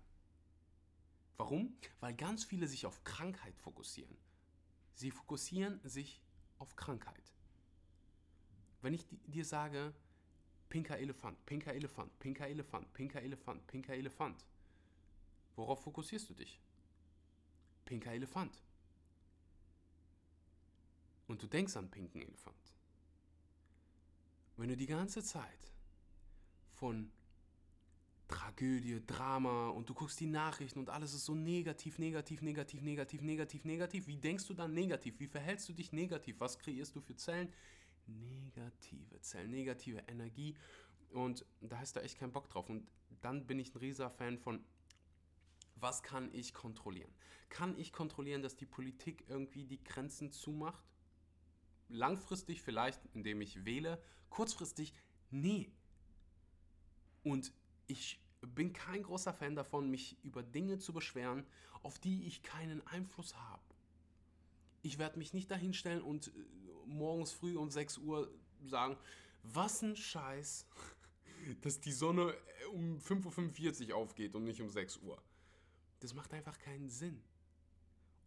Warum? 1.38 1.75
Weil 2.00 2.13
ganz 2.13 2.43
viele 2.43 2.67
sich 2.67 2.86
auf 2.86 3.03
Krankheit 3.03 3.57
fokussieren. 3.57 4.15
Sie 4.93 5.10
fokussieren 5.10 5.79
sich 5.83 6.21
auf 6.60 6.75
Krankheit. 6.75 7.33
Wenn 8.81 8.93
ich 8.93 9.07
dir 9.25 9.45
sage, 9.45 9.93
pinker 10.72 10.98
Elefant, 10.98 11.46
pinker 11.46 11.74
Elefant, 11.74 12.18
pinker 12.20 12.48
Elefant, 12.48 12.94
pinker 12.94 13.22
Elefant, 13.22 13.68
pinker 13.68 13.94
Elefant, 13.94 14.46
worauf 15.58 15.84
fokussierst 15.84 16.30
du 16.30 16.34
dich? 16.34 16.62
Pinker 17.84 18.13
Elefant. 18.13 18.58
Und 21.28 21.44
du 21.44 21.48
denkst 21.48 21.75
an 21.75 21.92
pinken 21.92 22.22
Elefant. 22.22 22.56
Wenn 24.56 24.70
du 24.70 24.78
die 24.78 24.88
ganze 24.88 25.22
Zeit 25.22 25.74
von 26.72 27.12
Tragödie, 28.30 29.06
Drama 29.06 29.70
und 29.70 29.90
du 29.90 29.94
guckst 29.94 30.22
die 30.22 30.25
Nachrichten 30.25 30.80
und 30.80 30.90
alles 30.90 31.13
ist 31.13 31.25
so 31.25 31.36
negativ, 31.36 32.00
negativ, 32.00 32.42
negativ, 32.42 32.82
negativ, 32.82 33.22
negativ, 33.22 33.66
negativ. 33.66 34.08
Wie 34.08 34.16
denkst 34.16 34.48
du 34.48 34.54
dann 34.54 34.74
negativ? 34.74 35.20
Wie 35.20 35.28
verhältst 35.28 35.68
du 35.68 35.74
dich 35.74 35.92
negativ? 35.92 36.40
Was 36.40 36.58
kreierst 36.58 36.96
du 36.96 37.01
für 37.01 37.18
Zellen? 37.18 37.51
Negative 38.20 39.20
Zellen, 39.22 39.51
negative 39.51 40.03
Energie. 40.08 40.56
Und 41.12 41.46
da 41.62 41.80
hast 41.80 41.96
du 41.96 42.01
echt 42.01 42.18
keinen 42.18 42.32
Bock 42.32 42.50
drauf. 42.50 42.70
Und 42.70 42.88
dann 43.22 43.46
bin 43.46 43.60
ich 43.60 43.74
ein 43.74 43.77
rieser 43.80 44.10
Fan 44.10 44.38
von, 44.38 44.63
was 45.75 46.03
kann 46.03 46.34
ich 46.34 46.53
kontrollieren? 46.53 47.12
Kann 47.50 47.77
ich 47.77 47.91
kontrollieren, 47.91 48.41
dass 48.41 48.56
die 48.56 48.65
Politik 48.65 49.25
irgendwie 49.27 49.65
die 49.65 49.84
Grenzen 49.84 50.32
zumacht? 50.32 50.86
Langfristig 51.89 52.62
vielleicht, 52.62 53.01
indem 53.13 53.41
ich 53.41 53.65
wähle. 53.65 54.01
Kurzfristig, 54.30 54.94
nee. 55.32 55.72
Und 57.24 57.51
ich 57.88 58.22
bin 58.41 58.74
kein 58.74 59.03
großer 59.03 59.34
Fan 59.34 59.56
davon, 59.56 59.89
mich 59.89 60.18
über 60.24 60.44
Dinge 60.44 60.80
zu 60.80 60.94
beschweren, 60.94 61.46
auf 61.84 62.00
die 62.00 62.25
ich 62.25 62.44
keinen 62.44 62.86
Einfluss 62.88 63.36
habe. 63.36 63.62
Ich 64.82 64.98
werde 64.98 65.20
mich 65.20 65.34
nicht 65.34 65.51
dahinstellen 65.51 66.01
und 66.01 66.27
äh, 66.27 66.32
morgens 66.91 67.31
früh 67.31 67.57
um 67.57 67.69
6 67.69 67.98
Uhr 68.00 68.31
sagen, 68.65 68.98
was 69.43 69.81
ein 69.81 69.95
Scheiß, 69.95 70.65
dass 71.62 71.79
die 71.79 71.91
Sonne 71.91 72.33
äh, 72.62 72.65
um 72.67 73.00
5.45 73.00 73.89
Uhr 73.89 73.95
aufgeht 73.95 74.36
und 74.36 74.43
nicht 74.43 74.62
um 74.62 74.69
6 74.69 74.98
Uhr. 74.98 75.21
Das 76.00 76.13
macht 76.13 76.33
einfach 76.33 76.57
keinen 76.60 76.89
Sinn. 76.89 77.21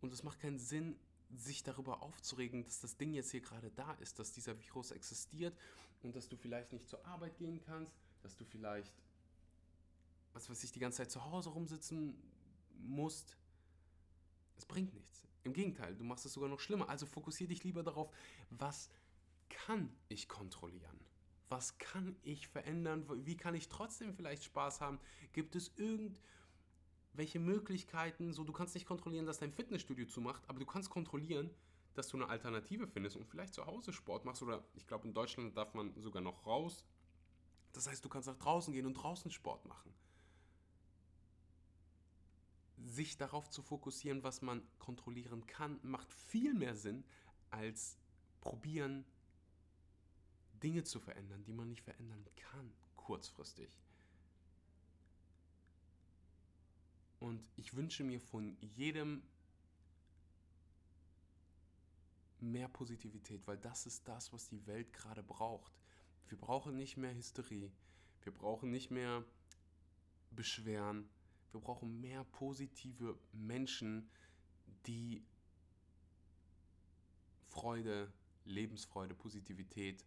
Und 0.00 0.12
es 0.12 0.22
macht 0.22 0.40
keinen 0.40 0.58
Sinn, 0.58 0.96
sich 1.36 1.62
darüber 1.62 2.02
aufzuregen, 2.02 2.64
dass 2.64 2.80
das 2.80 2.96
Ding 2.96 3.14
jetzt 3.14 3.30
hier 3.30 3.40
gerade 3.40 3.70
da 3.70 3.94
ist, 3.94 4.18
dass 4.18 4.32
dieser 4.32 4.58
Virus 4.58 4.90
existiert 4.90 5.56
und 6.02 6.14
dass 6.14 6.28
du 6.28 6.36
vielleicht 6.36 6.72
nicht 6.72 6.88
zur 6.88 7.04
Arbeit 7.06 7.36
gehen 7.38 7.60
kannst, 7.60 7.92
dass 8.22 8.36
du 8.36 8.44
vielleicht, 8.44 8.92
was 10.32 10.48
weiß 10.48 10.62
ich, 10.64 10.72
die 10.72 10.78
ganze 10.78 10.98
Zeit 10.98 11.10
zu 11.10 11.24
Hause 11.24 11.50
rumsitzen 11.50 12.16
musst. 12.78 13.36
Es 14.56 14.64
bringt 14.64 14.94
nichts. 14.94 15.23
Im 15.44 15.52
Gegenteil, 15.52 15.94
du 15.94 16.04
machst 16.04 16.24
es 16.24 16.32
sogar 16.32 16.48
noch 16.48 16.60
schlimmer. 16.60 16.88
Also 16.88 17.06
fokussiere 17.06 17.48
dich 17.48 17.64
lieber 17.64 17.82
darauf, 17.82 18.10
was 18.50 18.90
kann 19.50 19.94
ich 20.08 20.28
kontrollieren? 20.28 20.98
Was 21.50 21.76
kann 21.78 22.16
ich 22.22 22.48
verändern? 22.48 23.04
Wie 23.26 23.36
kann 23.36 23.54
ich 23.54 23.68
trotzdem 23.68 24.14
vielleicht 24.14 24.44
Spaß 24.44 24.80
haben? 24.80 24.98
Gibt 25.32 25.54
es 25.54 25.72
irgendwelche 25.76 27.38
Möglichkeiten? 27.38 28.32
So, 28.32 28.42
du 28.42 28.52
kannst 28.52 28.74
nicht 28.74 28.86
kontrollieren, 28.86 29.26
dass 29.26 29.38
dein 29.38 29.52
Fitnessstudio 29.52 30.06
zumacht, 30.06 30.42
aber 30.48 30.58
du 30.58 30.66
kannst 30.66 30.88
kontrollieren, 30.88 31.50
dass 31.92 32.08
du 32.08 32.16
eine 32.16 32.28
Alternative 32.28 32.88
findest 32.88 33.16
und 33.16 33.26
vielleicht 33.26 33.54
zu 33.54 33.66
Hause 33.66 33.92
Sport 33.92 34.24
machst. 34.24 34.42
Oder 34.42 34.64
ich 34.74 34.86
glaube, 34.86 35.06
in 35.06 35.14
Deutschland 35.14 35.56
darf 35.56 35.74
man 35.74 35.94
sogar 36.00 36.22
noch 36.22 36.46
raus. 36.46 36.84
Das 37.72 37.86
heißt, 37.86 38.04
du 38.04 38.08
kannst 38.08 38.28
nach 38.28 38.38
draußen 38.38 38.72
gehen 38.72 38.86
und 38.86 38.94
draußen 38.94 39.30
Sport 39.30 39.66
machen 39.66 39.94
sich 42.76 43.16
darauf 43.16 43.48
zu 43.48 43.62
fokussieren, 43.62 44.22
was 44.22 44.42
man 44.42 44.62
kontrollieren 44.78 45.46
kann, 45.46 45.78
macht 45.82 46.12
viel 46.12 46.54
mehr 46.54 46.74
Sinn, 46.74 47.04
als 47.50 47.96
probieren, 48.40 49.04
Dinge 50.62 50.84
zu 50.84 50.98
verändern, 50.98 51.44
die 51.44 51.52
man 51.52 51.68
nicht 51.68 51.82
verändern 51.82 52.24
kann, 52.36 52.72
kurzfristig. 52.96 53.78
Und 57.20 57.42
ich 57.56 57.74
wünsche 57.74 58.04
mir 58.04 58.20
von 58.20 58.56
jedem 58.60 59.22
mehr 62.40 62.68
Positivität, 62.68 63.46
weil 63.46 63.56
das 63.56 63.86
ist 63.86 64.06
das, 64.06 64.32
was 64.32 64.48
die 64.48 64.66
Welt 64.66 64.92
gerade 64.92 65.22
braucht. 65.22 65.78
Wir 66.28 66.38
brauchen 66.38 66.76
nicht 66.76 66.96
mehr 66.96 67.14
Hysterie. 67.14 67.72
Wir 68.22 68.32
brauchen 68.32 68.70
nicht 68.70 68.90
mehr 68.90 69.24
Beschweren. 70.30 71.08
Wir 71.54 71.60
brauchen 71.60 72.00
mehr 72.00 72.24
positive 72.24 73.16
Menschen, 73.32 74.10
die 74.86 75.24
Freude, 77.46 78.12
Lebensfreude, 78.44 79.14
Positivität 79.14 80.04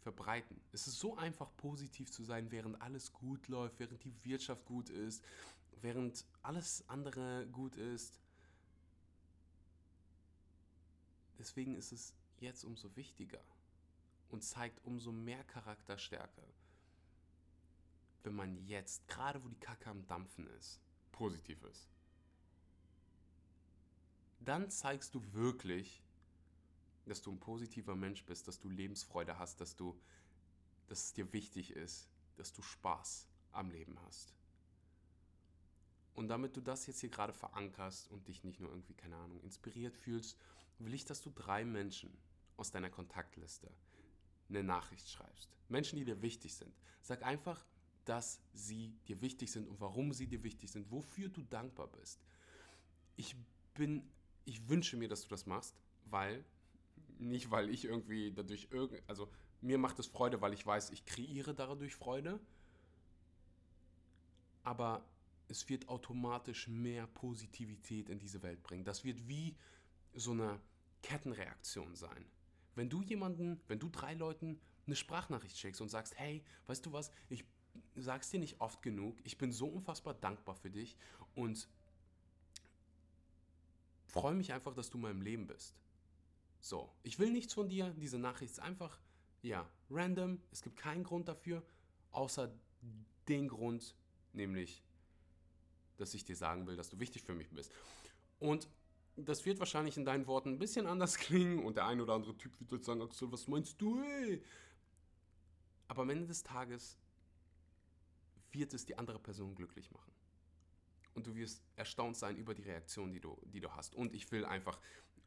verbreiten. 0.00 0.58
Es 0.72 0.86
ist 0.86 0.98
so 0.98 1.16
einfach, 1.16 1.54
positiv 1.58 2.10
zu 2.10 2.24
sein, 2.24 2.50
während 2.50 2.80
alles 2.80 3.12
gut 3.12 3.46
läuft, 3.48 3.78
während 3.78 4.02
die 4.04 4.14
Wirtschaft 4.24 4.64
gut 4.64 4.88
ist, 4.88 5.22
während 5.82 6.24
alles 6.42 6.82
andere 6.88 7.46
gut 7.52 7.76
ist. 7.76 8.18
Deswegen 11.38 11.74
ist 11.74 11.92
es 11.92 12.14
jetzt 12.40 12.64
umso 12.64 12.96
wichtiger 12.96 13.44
und 14.30 14.42
zeigt 14.42 14.82
umso 14.86 15.12
mehr 15.12 15.44
Charakterstärke 15.44 16.42
wenn 18.24 18.34
man 18.34 18.56
jetzt, 18.66 19.06
gerade 19.06 19.42
wo 19.44 19.48
die 19.48 19.60
Kacke 19.60 19.90
am 19.90 20.06
Dampfen 20.06 20.46
ist, 20.58 20.80
positiv 21.12 21.62
ist. 21.64 21.88
Dann 24.40 24.70
zeigst 24.70 25.14
du 25.14 25.22
wirklich, 25.32 26.02
dass 27.06 27.22
du 27.22 27.30
ein 27.30 27.40
positiver 27.40 27.94
Mensch 27.94 28.24
bist, 28.24 28.48
dass 28.48 28.58
du 28.58 28.68
Lebensfreude 28.68 29.38
hast, 29.38 29.60
dass 29.60 29.76
du, 29.76 29.98
dass 30.86 31.04
es 31.04 31.12
dir 31.12 31.32
wichtig 31.32 31.72
ist, 31.72 32.08
dass 32.36 32.52
du 32.52 32.62
Spaß 32.62 33.28
am 33.52 33.70
Leben 33.70 33.98
hast. 34.06 34.34
Und 36.14 36.28
damit 36.28 36.56
du 36.56 36.60
das 36.60 36.86
jetzt 36.86 37.00
hier 37.00 37.10
gerade 37.10 37.32
verankerst 37.32 38.10
und 38.10 38.28
dich 38.28 38.44
nicht 38.44 38.60
nur 38.60 38.70
irgendwie, 38.70 38.94
keine 38.94 39.16
Ahnung, 39.16 39.40
inspiriert 39.42 39.96
fühlst, 39.96 40.38
will 40.78 40.94
ich, 40.94 41.04
dass 41.04 41.20
du 41.20 41.30
drei 41.30 41.64
Menschen 41.64 42.16
aus 42.56 42.70
deiner 42.70 42.90
Kontaktliste 42.90 43.70
eine 44.48 44.62
Nachricht 44.62 45.08
schreibst. 45.10 45.56
Menschen, 45.68 45.96
die 45.96 46.04
dir 46.04 46.22
wichtig 46.22 46.54
sind. 46.54 46.74
Sag 47.02 47.22
einfach, 47.22 47.64
dass 48.04 48.40
sie 48.52 48.94
dir 49.08 49.20
wichtig 49.20 49.50
sind 49.50 49.68
und 49.68 49.80
warum 49.80 50.12
sie 50.12 50.26
dir 50.26 50.42
wichtig 50.42 50.70
sind, 50.70 50.90
wofür 50.90 51.28
du 51.28 51.42
dankbar 51.42 51.88
bist. 51.88 52.20
Ich 53.16 53.36
bin, 53.74 54.02
ich 54.44 54.68
wünsche 54.68 54.96
mir, 54.96 55.08
dass 55.08 55.22
du 55.22 55.28
das 55.28 55.46
machst, 55.46 55.74
weil, 56.06 56.44
nicht 57.18 57.50
weil 57.50 57.70
ich 57.70 57.84
irgendwie 57.84 58.32
dadurch 58.32 58.68
irgend, 58.70 59.02
also 59.06 59.30
mir 59.60 59.78
macht 59.78 59.98
es 59.98 60.06
Freude, 60.06 60.40
weil 60.40 60.52
ich 60.52 60.66
weiß, 60.66 60.90
ich 60.90 61.04
kreiere 61.06 61.54
dadurch 61.54 61.94
Freude, 61.94 62.38
aber 64.62 65.04
es 65.48 65.68
wird 65.68 65.88
automatisch 65.88 66.68
mehr 66.68 67.06
Positivität 67.06 68.08
in 68.08 68.18
diese 68.18 68.42
Welt 68.42 68.62
bringen. 68.62 68.84
Das 68.84 69.04
wird 69.04 69.28
wie 69.28 69.56
so 70.14 70.32
eine 70.32 70.60
Kettenreaktion 71.02 71.94
sein. 71.94 72.24
Wenn 72.74 72.88
du 72.88 73.02
jemanden, 73.02 73.60
wenn 73.68 73.78
du 73.78 73.88
drei 73.88 74.14
Leuten 74.14 74.58
eine 74.86 74.96
Sprachnachricht 74.96 75.56
schickst 75.58 75.80
und 75.80 75.88
sagst, 75.88 76.18
hey, 76.18 76.42
weißt 76.66 76.84
du 76.84 76.92
was, 76.92 77.10
ich 77.28 77.44
sag's 77.96 78.30
dir 78.30 78.40
nicht 78.40 78.60
oft 78.60 78.82
genug. 78.82 79.18
Ich 79.24 79.38
bin 79.38 79.52
so 79.52 79.66
unfassbar 79.66 80.14
dankbar 80.14 80.54
für 80.54 80.70
dich 80.70 80.96
und 81.34 81.68
freue 84.06 84.34
mich 84.34 84.52
einfach, 84.52 84.74
dass 84.74 84.90
du 84.90 84.98
in 84.98 85.02
meinem 85.02 85.22
Leben 85.22 85.46
bist. 85.46 85.74
So, 86.60 86.90
ich 87.02 87.18
will 87.18 87.30
nichts 87.30 87.52
von 87.54 87.68
dir. 87.68 87.90
Diese 87.90 88.18
Nachricht 88.18 88.52
ist 88.52 88.60
einfach, 88.60 88.98
ja, 89.42 89.68
random. 89.90 90.40
Es 90.50 90.62
gibt 90.62 90.76
keinen 90.76 91.04
Grund 91.04 91.28
dafür, 91.28 91.62
außer 92.10 92.52
den 93.28 93.48
Grund, 93.48 93.94
nämlich, 94.32 94.82
dass 95.96 96.14
ich 96.14 96.24
dir 96.24 96.36
sagen 96.36 96.66
will, 96.66 96.76
dass 96.76 96.88
du 96.88 96.98
wichtig 96.98 97.22
für 97.22 97.34
mich 97.34 97.50
bist. 97.50 97.72
Und 98.38 98.68
das 99.16 99.44
wird 99.46 99.58
wahrscheinlich 99.58 99.96
in 99.96 100.04
deinen 100.04 100.26
Worten 100.26 100.50
ein 100.50 100.58
bisschen 100.58 100.86
anders 100.86 101.16
klingen 101.18 101.64
und 101.64 101.76
der 101.76 101.86
ein 101.86 102.00
oder 102.00 102.14
andere 102.14 102.36
Typ 102.36 102.58
wird 102.60 102.72
jetzt 102.72 102.86
sagen, 102.86 103.02
Axel, 103.02 103.30
was 103.30 103.46
meinst 103.46 103.80
du, 103.80 104.02
ey? 104.02 104.42
Aber 105.88 106.02
am 106.02 106.10
Ende 106.10 106.26
des 106.26 106.42
Tages 106.42 106.96
wird 108.54 108.74
es 108.74 108.84
die 108.84 108.98
andere 108.98 109.18
Person 109.18 109.54
glücklich 109.54 109.90
machen. 109.90 110.12
Und 111.14 111.26
du 111.26 111.34
wirst 111.36 111.62
erstaunt 111.76 112.16
sein 112.16 112.36
über 112.36 112.54
die 112.54 112.62
Reaktion, 112.62 113.12
die 113.12 113.20
du, 113.20 113.38
die 113.44 113.60
du 113.60 113.70
hast. 113.70 113.94
Und 113.94 114.12
ich 114.14 114.30
will 114.32 114.44
einfach, 114.44 114.80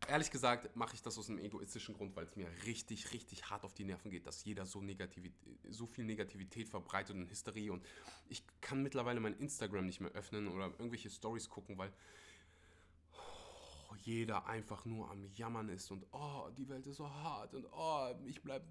ehrlich 0.07 0.31
gesagt, 0.31 0.75
mache 0.75 0.95
ich 0.95 1.01
das 1.01 1.17
aus 1.17 1.29
einem 1.29 1.39
egoistischen 1.39 1.95
Grund, 1.95 2.15
weil 2.15 2.25
es 2.25 2.35
mir 2.35 2.49
richtig, 2.65 3.13
richtig 3.13 3.49
hart 3.49 3.63
auf 3.63 3.73
die 3.73 3.85
Nerven 3.85 4.11
geht, 4.11 4.25
dass 4.27 4.43
jeder 4.43 4.65
so, 4.65 4.83
so 5.69 5.87
viel 5.87 6.03
Negativität 6.03 6.67
verbreitet 6.67 7.15
und 7.15 7.29
Hysterie. 7.29 7.71
Und 7.71 7.85
ich 8.27 8.43
kann 8.59 8.83
mittlerweile 8.83 9.21
mein 9.21 9.37
Instagram 9.37 9.85
nicht 9.85 10.01
mehr 10.01 10.11
öffnen 10.11 10.49
oder 10.49 10.65
irgendwelche 10.65 11.09
Stories 11.09 11.49
gucken, 11.49 11.77
weil 11.77 11.93
jeder 14.01 14.45
einfach 14.47 14.85
nur 14.85 15.09
am 15.09 15.25
Jammern 15.35 15.69
ist 15.69 15.91
und 15.91 16.05
oh, 16.11 16.49
die 16.57 16.67
Welt 16.69 16.87
ist 16.87 16.97
so 16.97 17.09
hart 17.09 17.53
und 17.53 17.65
oh, 17.71 18.13
ich 18.25 18.41
bleib, 18.41 18.63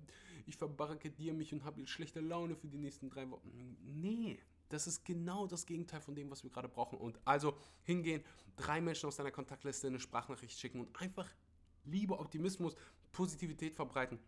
ich 0.46 0.56
verbarrikadiere 0.56 1.34
mich 1.34 1.52
und 1.52 1.64
habe 1.64 1.86
schlechte 1.86 2.20
Laune 2.20 2.56
für 2.56 2.68
die 2.68 2.78
nächsten 2.78 3.10
drei 3.10 3.28
Wochen. 3.30 3.76
Nee, 3.82 4.38
das 4.68 4.86
ist 4.86 5.04
genau 5.04 5.46
das 5.46 5.66
Gegenteil 5.66 6.00
von 6.00 6.14
dem, 6.14 6.30
was 6.30 6.42
wir 6.42 6.50
gerade 6.50 6.68
brauchen. 6.68 6.98
Und 6.98 7.18
also 7.24 7.56
hingehen, 7.82 8.22
drei 8.56 8.80
Menschen 8.80 9.06
aus 9.06 9.16
deiner 9.16 9.30
Kontaktliste 9.30 9.86
eine 9.86 10.00
Sprachnachricht 10.00 10.58
schicken 10.58 10.80
und 10.80 11.00
einfach 11.00 11.28
Liebe, 11.84 12.18
Optimismus, 12.18 12.74
Positivität 13.12 13.74
verbreiten. 13.74 14.18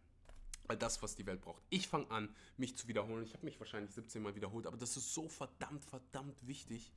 Weil 0.64 0.76
das, 0.76 1.02
was 1.02 1.16
die 1.16 1.24
Welt 1.24 1.40
braucht. 1.40 1.62
Ich 1.70 1.88
fange 1.88 2.10
an, 2.10 2.34
mich 2.58 2.76
zu 2.76 2.88
wiederholen. 2.88 3.24
Ich 3.24 3.32
habe 3.32 3.44
mich 3.44 3.58
wahrscheinlich 3.58 3.90
17 3.92 4.22
Mal 4.22 4.34
wiederholt, 4.34 4.66
aber 4.66 4.76
das 4.76 4.96
ist 4.96 5.14
so 5.14 5.28
verdammt, 5.28 5.84
verdammt 5.84 6.46
wichtig, 6.46 6.92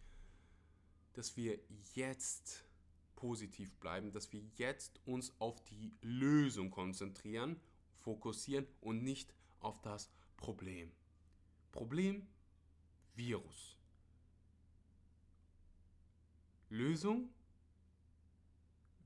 dass 1.13 1.37
wir 1.37 1.57
jetzt 1.93 2.65
positiv 3.15 3.74
bleiben, 3.76 4.12
dass 4.12 4.32
wir 4.32 4.41
jetzt 4.56 5.00
uns 5.06 5.34
auf 5.39 5.63
die 5.65 5.93
Lösung 6.02 6.71
konzentrieren, 6.71 7.60
fokussieren 8.00 8.67
und 8.80 9.04
nicht 9.04 9.34
auf 9.60 9.82
das 9.82 10.10
Problem. 10.38 10.91
Problem 11.71 12.28
Virus. 13.15 13.78
Lösung? 16.69 17.30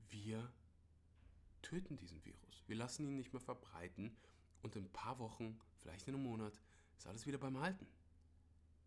Wir 0.08 0.50
töten 1.62 1.96
diesen 1.96 2.24
Virus. 2.24 2.64
Wir 2.66 2.76
lassen 2.76 3.06
ihn 3.06 3.16
nicht 3.16 3.32
mehr 3.32 3.40
verbreiten 3.40 4.16
und 4.62 4.76
in 4.76 4.84
ein 4.84 4.92
paar 4.92 5.18
Wochen, 5.18 5.58
vielleicht 5.78 6.06
in 6.08 6.14
einem 6.14 6.24
Monat, 6.24 6.60
ist 6.96 7.06
alles 7.06 7.26
wieder 7.26 7.38
beim 7.38 7.56
Alten. 7.56 7.86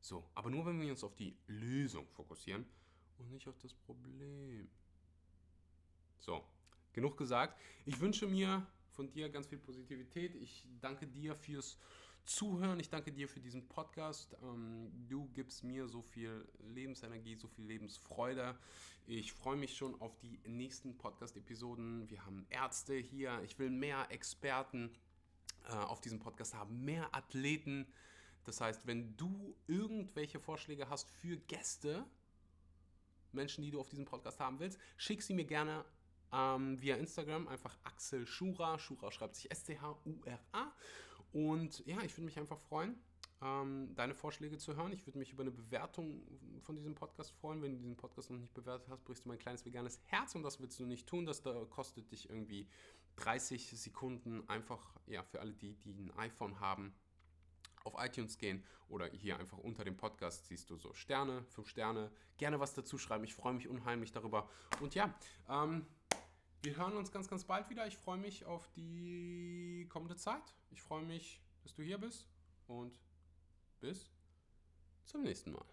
So, 0.01 0.29
aber 0.33 0.49
nur 0.49 0.65
wenn 0.65 0.79
wir 0.79 0.89
uns 0.89 1.03
auf 1.03 1.15
die 1.15 1.37
Lösung 1.47 2.07
fokussieren 2.07 2.65
und 3.17 3.29
nicht 3.31 3.47
auf 3.47 3.57
das 3.59 3.73
Problem. 3.73 4.69
So, 6.19 6.43
genug 6.93 7.17
gesagt. 7.17 7.59
Ich 7.85 7.99
wünsche 7.99 8.27
mir 8.27 8.65
von 8.89 9.09
dir 9.09 9.29
ganz 9.29 9.47
viel 9.47 9.57
Positivität. 9.57 10.35
Ich 10.35 10.65
danke 10.81 11.07
dir 11.07 11.33
fürs 11.35 11.77
Zuhören. 12.25 12.79
Ich 12.79 12.89
danke 12.89 13.11
dir 13.11 13.27
für 13.27 13.39
diesen 13.39 13.67
Podcast. 13.69 14.35
Ähm, 14.43 14.91
du 15.07 15.29
gibst 15.29 15.63
mir 15.63 15.87
so 15.87 16.01
viel 16.01 16.47
Lebensenergie, 16.59 17.35
so 17.35 17.47
viel 17.47 17.65
Lebensfreude. 17.65 18.57
Ich 19.07 19.31
freue 19.33 19.55
mich 19.55 19.75
schon 19.75 19.99
auf 20.01 20.17
die 20.19 20.39
nächsten 20.45 20.97
Podcast-Episoden. 20.97 22.09
Wir 22.09 22.25
haben 22.25 22.45
Ärzte 22.49 22.95
hier. 22.95 23.41
Ich 23.43 23.57
will 23.57 23.69
mehr 23.69 24.11
Experten 24.11 24.91
äh, 25.67 25.73
auf 25.73 26.01
diesem 26.01 26.19
Podcast 26.19 26.53
haben, 26.53 26.83
mehr 26.83 27.15
Athleten. 27.15 27.87
Das 28.43 28.61
heißt, 28.61 28.85
wenn 28.85 29.15
du 29.15 29.55
irgendwelche 29.67 30.39
Vorschläge 30.39 30.89
hast 30.89 31.09
für 31.09 31.37
Gäste, 31.37 32.05
Menschen, 33.31 33.63
die 33.63 33.71
du 33.71 33.79
auf 33.79 33.89
diesem 33.89 34.05
Podcast 34.05 34.39
haben 34.39 34.59
willst, 34.59 34.79
schick 34.97 35.21
sie 35.21 35.33
mir 35.33 35.45
gerne 35.45 35.85
ähm, 36.33 36.81
via 36.81 36.95
Instagram. 36.95 37.47
Einfach 37.47 37.77
Axel 37.83 38.25
Schura. 38.25 38.77
Schura 38.79 39.11
schreibt 39.11 39.35
sich 39.35 39.49
S-C-H-U-R-A. 39.51 40.71
Und 41.31 41.85
ja, 41.85 42.01
ich 42.01 42.13
würde 42.15 42.25
mich 42.25 42.39
einfach 42.39 42.59
freuen. 42.59 42.95
ähm, 43.41 43.93
deine 43.95 44.15
Vorschläge 44.15 44.57
zu 44.57 44.75
hören. 44.75 44.91
Ich 44.91 45.05
würde 45.05 45.17
mich 45.17 45.31
über 45.31 45.43
eine 45.43 45.51
Bewertung 45.51 46.21
von 46.61 46.75
diesem 46.75 46.95
Podcast 46.95 47.31
freuen. 47.31 47.61
Wenn 47.61 47.71
du 47.71 47.77
diesen 47.77 47.95
Podcast 47.95 48.29
noch 48.31 48.37
nicht 48.37 48.53
bewertet 48.53 48.87
hast, 48.89 49.05
brichst 49.05 49.25
du 49.25 49.29
mein 49.29 49.39
kleines 49.39 49.65
veganes 49.65 50.01
Herz 50.05 50.35
und 50.35 50.43
das 50.43 50.59
willst 50.59 50.79
du 50.79 50.85
nicht 50.85 51.07
tun. 51.07 51.25
Das 51.25 51.41
da 51.41 51.65
kostet 51.69 52.11
dich 52.11 52.29
irgendwie 52.29 52.67
30 53.15 53.69
Sekunden 53.79 54.47
einfach, 54.49 54.95
ja, 55.07 55.23
für 55.23 55.39
alle 55.39 55.53
die, 55.53 55.75
die 55.75 55.91
ein 55.91 56.11
iPhone 56.17 56.59
haben, 56.59 56.93
auf 57.85 57.95
iTunes 57.97 58.37
gehen 58.37 58.63
oder 58.89 59.07
hier 59.07 59.39
einfach 59.39 59.57
unter 59.57 59.85
dem 59.85 59.95
Podcast 59.95 60.47
siehst 60.47 60.69
du 60.69 60.75
so 60.77 60.93
Sterne, 60.93 61.45
5 61.45 61.67
Sterne, 61.67 62.11
gerne 62.37 62.59
was 62.59 62.73
dazu 62.73 62.97
schreiben. 62.97 63.23
Ich 63.23 63.33
freue 63.33 63.53
mich 63.53 63.67
unheimlich 63.69 64.11
darüber. 64.11 64.49
Und 64.81 64.95
ja, 64.95 65.13
ähm, 65.47 65.85
wir 66.61 66.75
hören 66.75 66.97
uns 66.97 67.11
ganz, 67.11 67.27
ganz 67.27 67.43
bald 67.43 67.69
wieder. 67.69 67.87
Ich 67.87 67.97
freue 67.97 68.17
mich 68.17 68.45
auf 68.45 68.67
die 68.75 69.87
kommende 69.89 70.15
Zeit. 70.15 70.53
Ich 70.71 70.81
freue 70.81 71.03
mich, 71.03 71.41
dass 71.63 71.73
du 71.73 71.83
hier 71.83 71.97
bist 71.97 72.27
und 72.67 72.93
bis 73.79 74.09
zum 75.05 75.23
nächsten 75.23 75.51
Mal. 75.51 75.65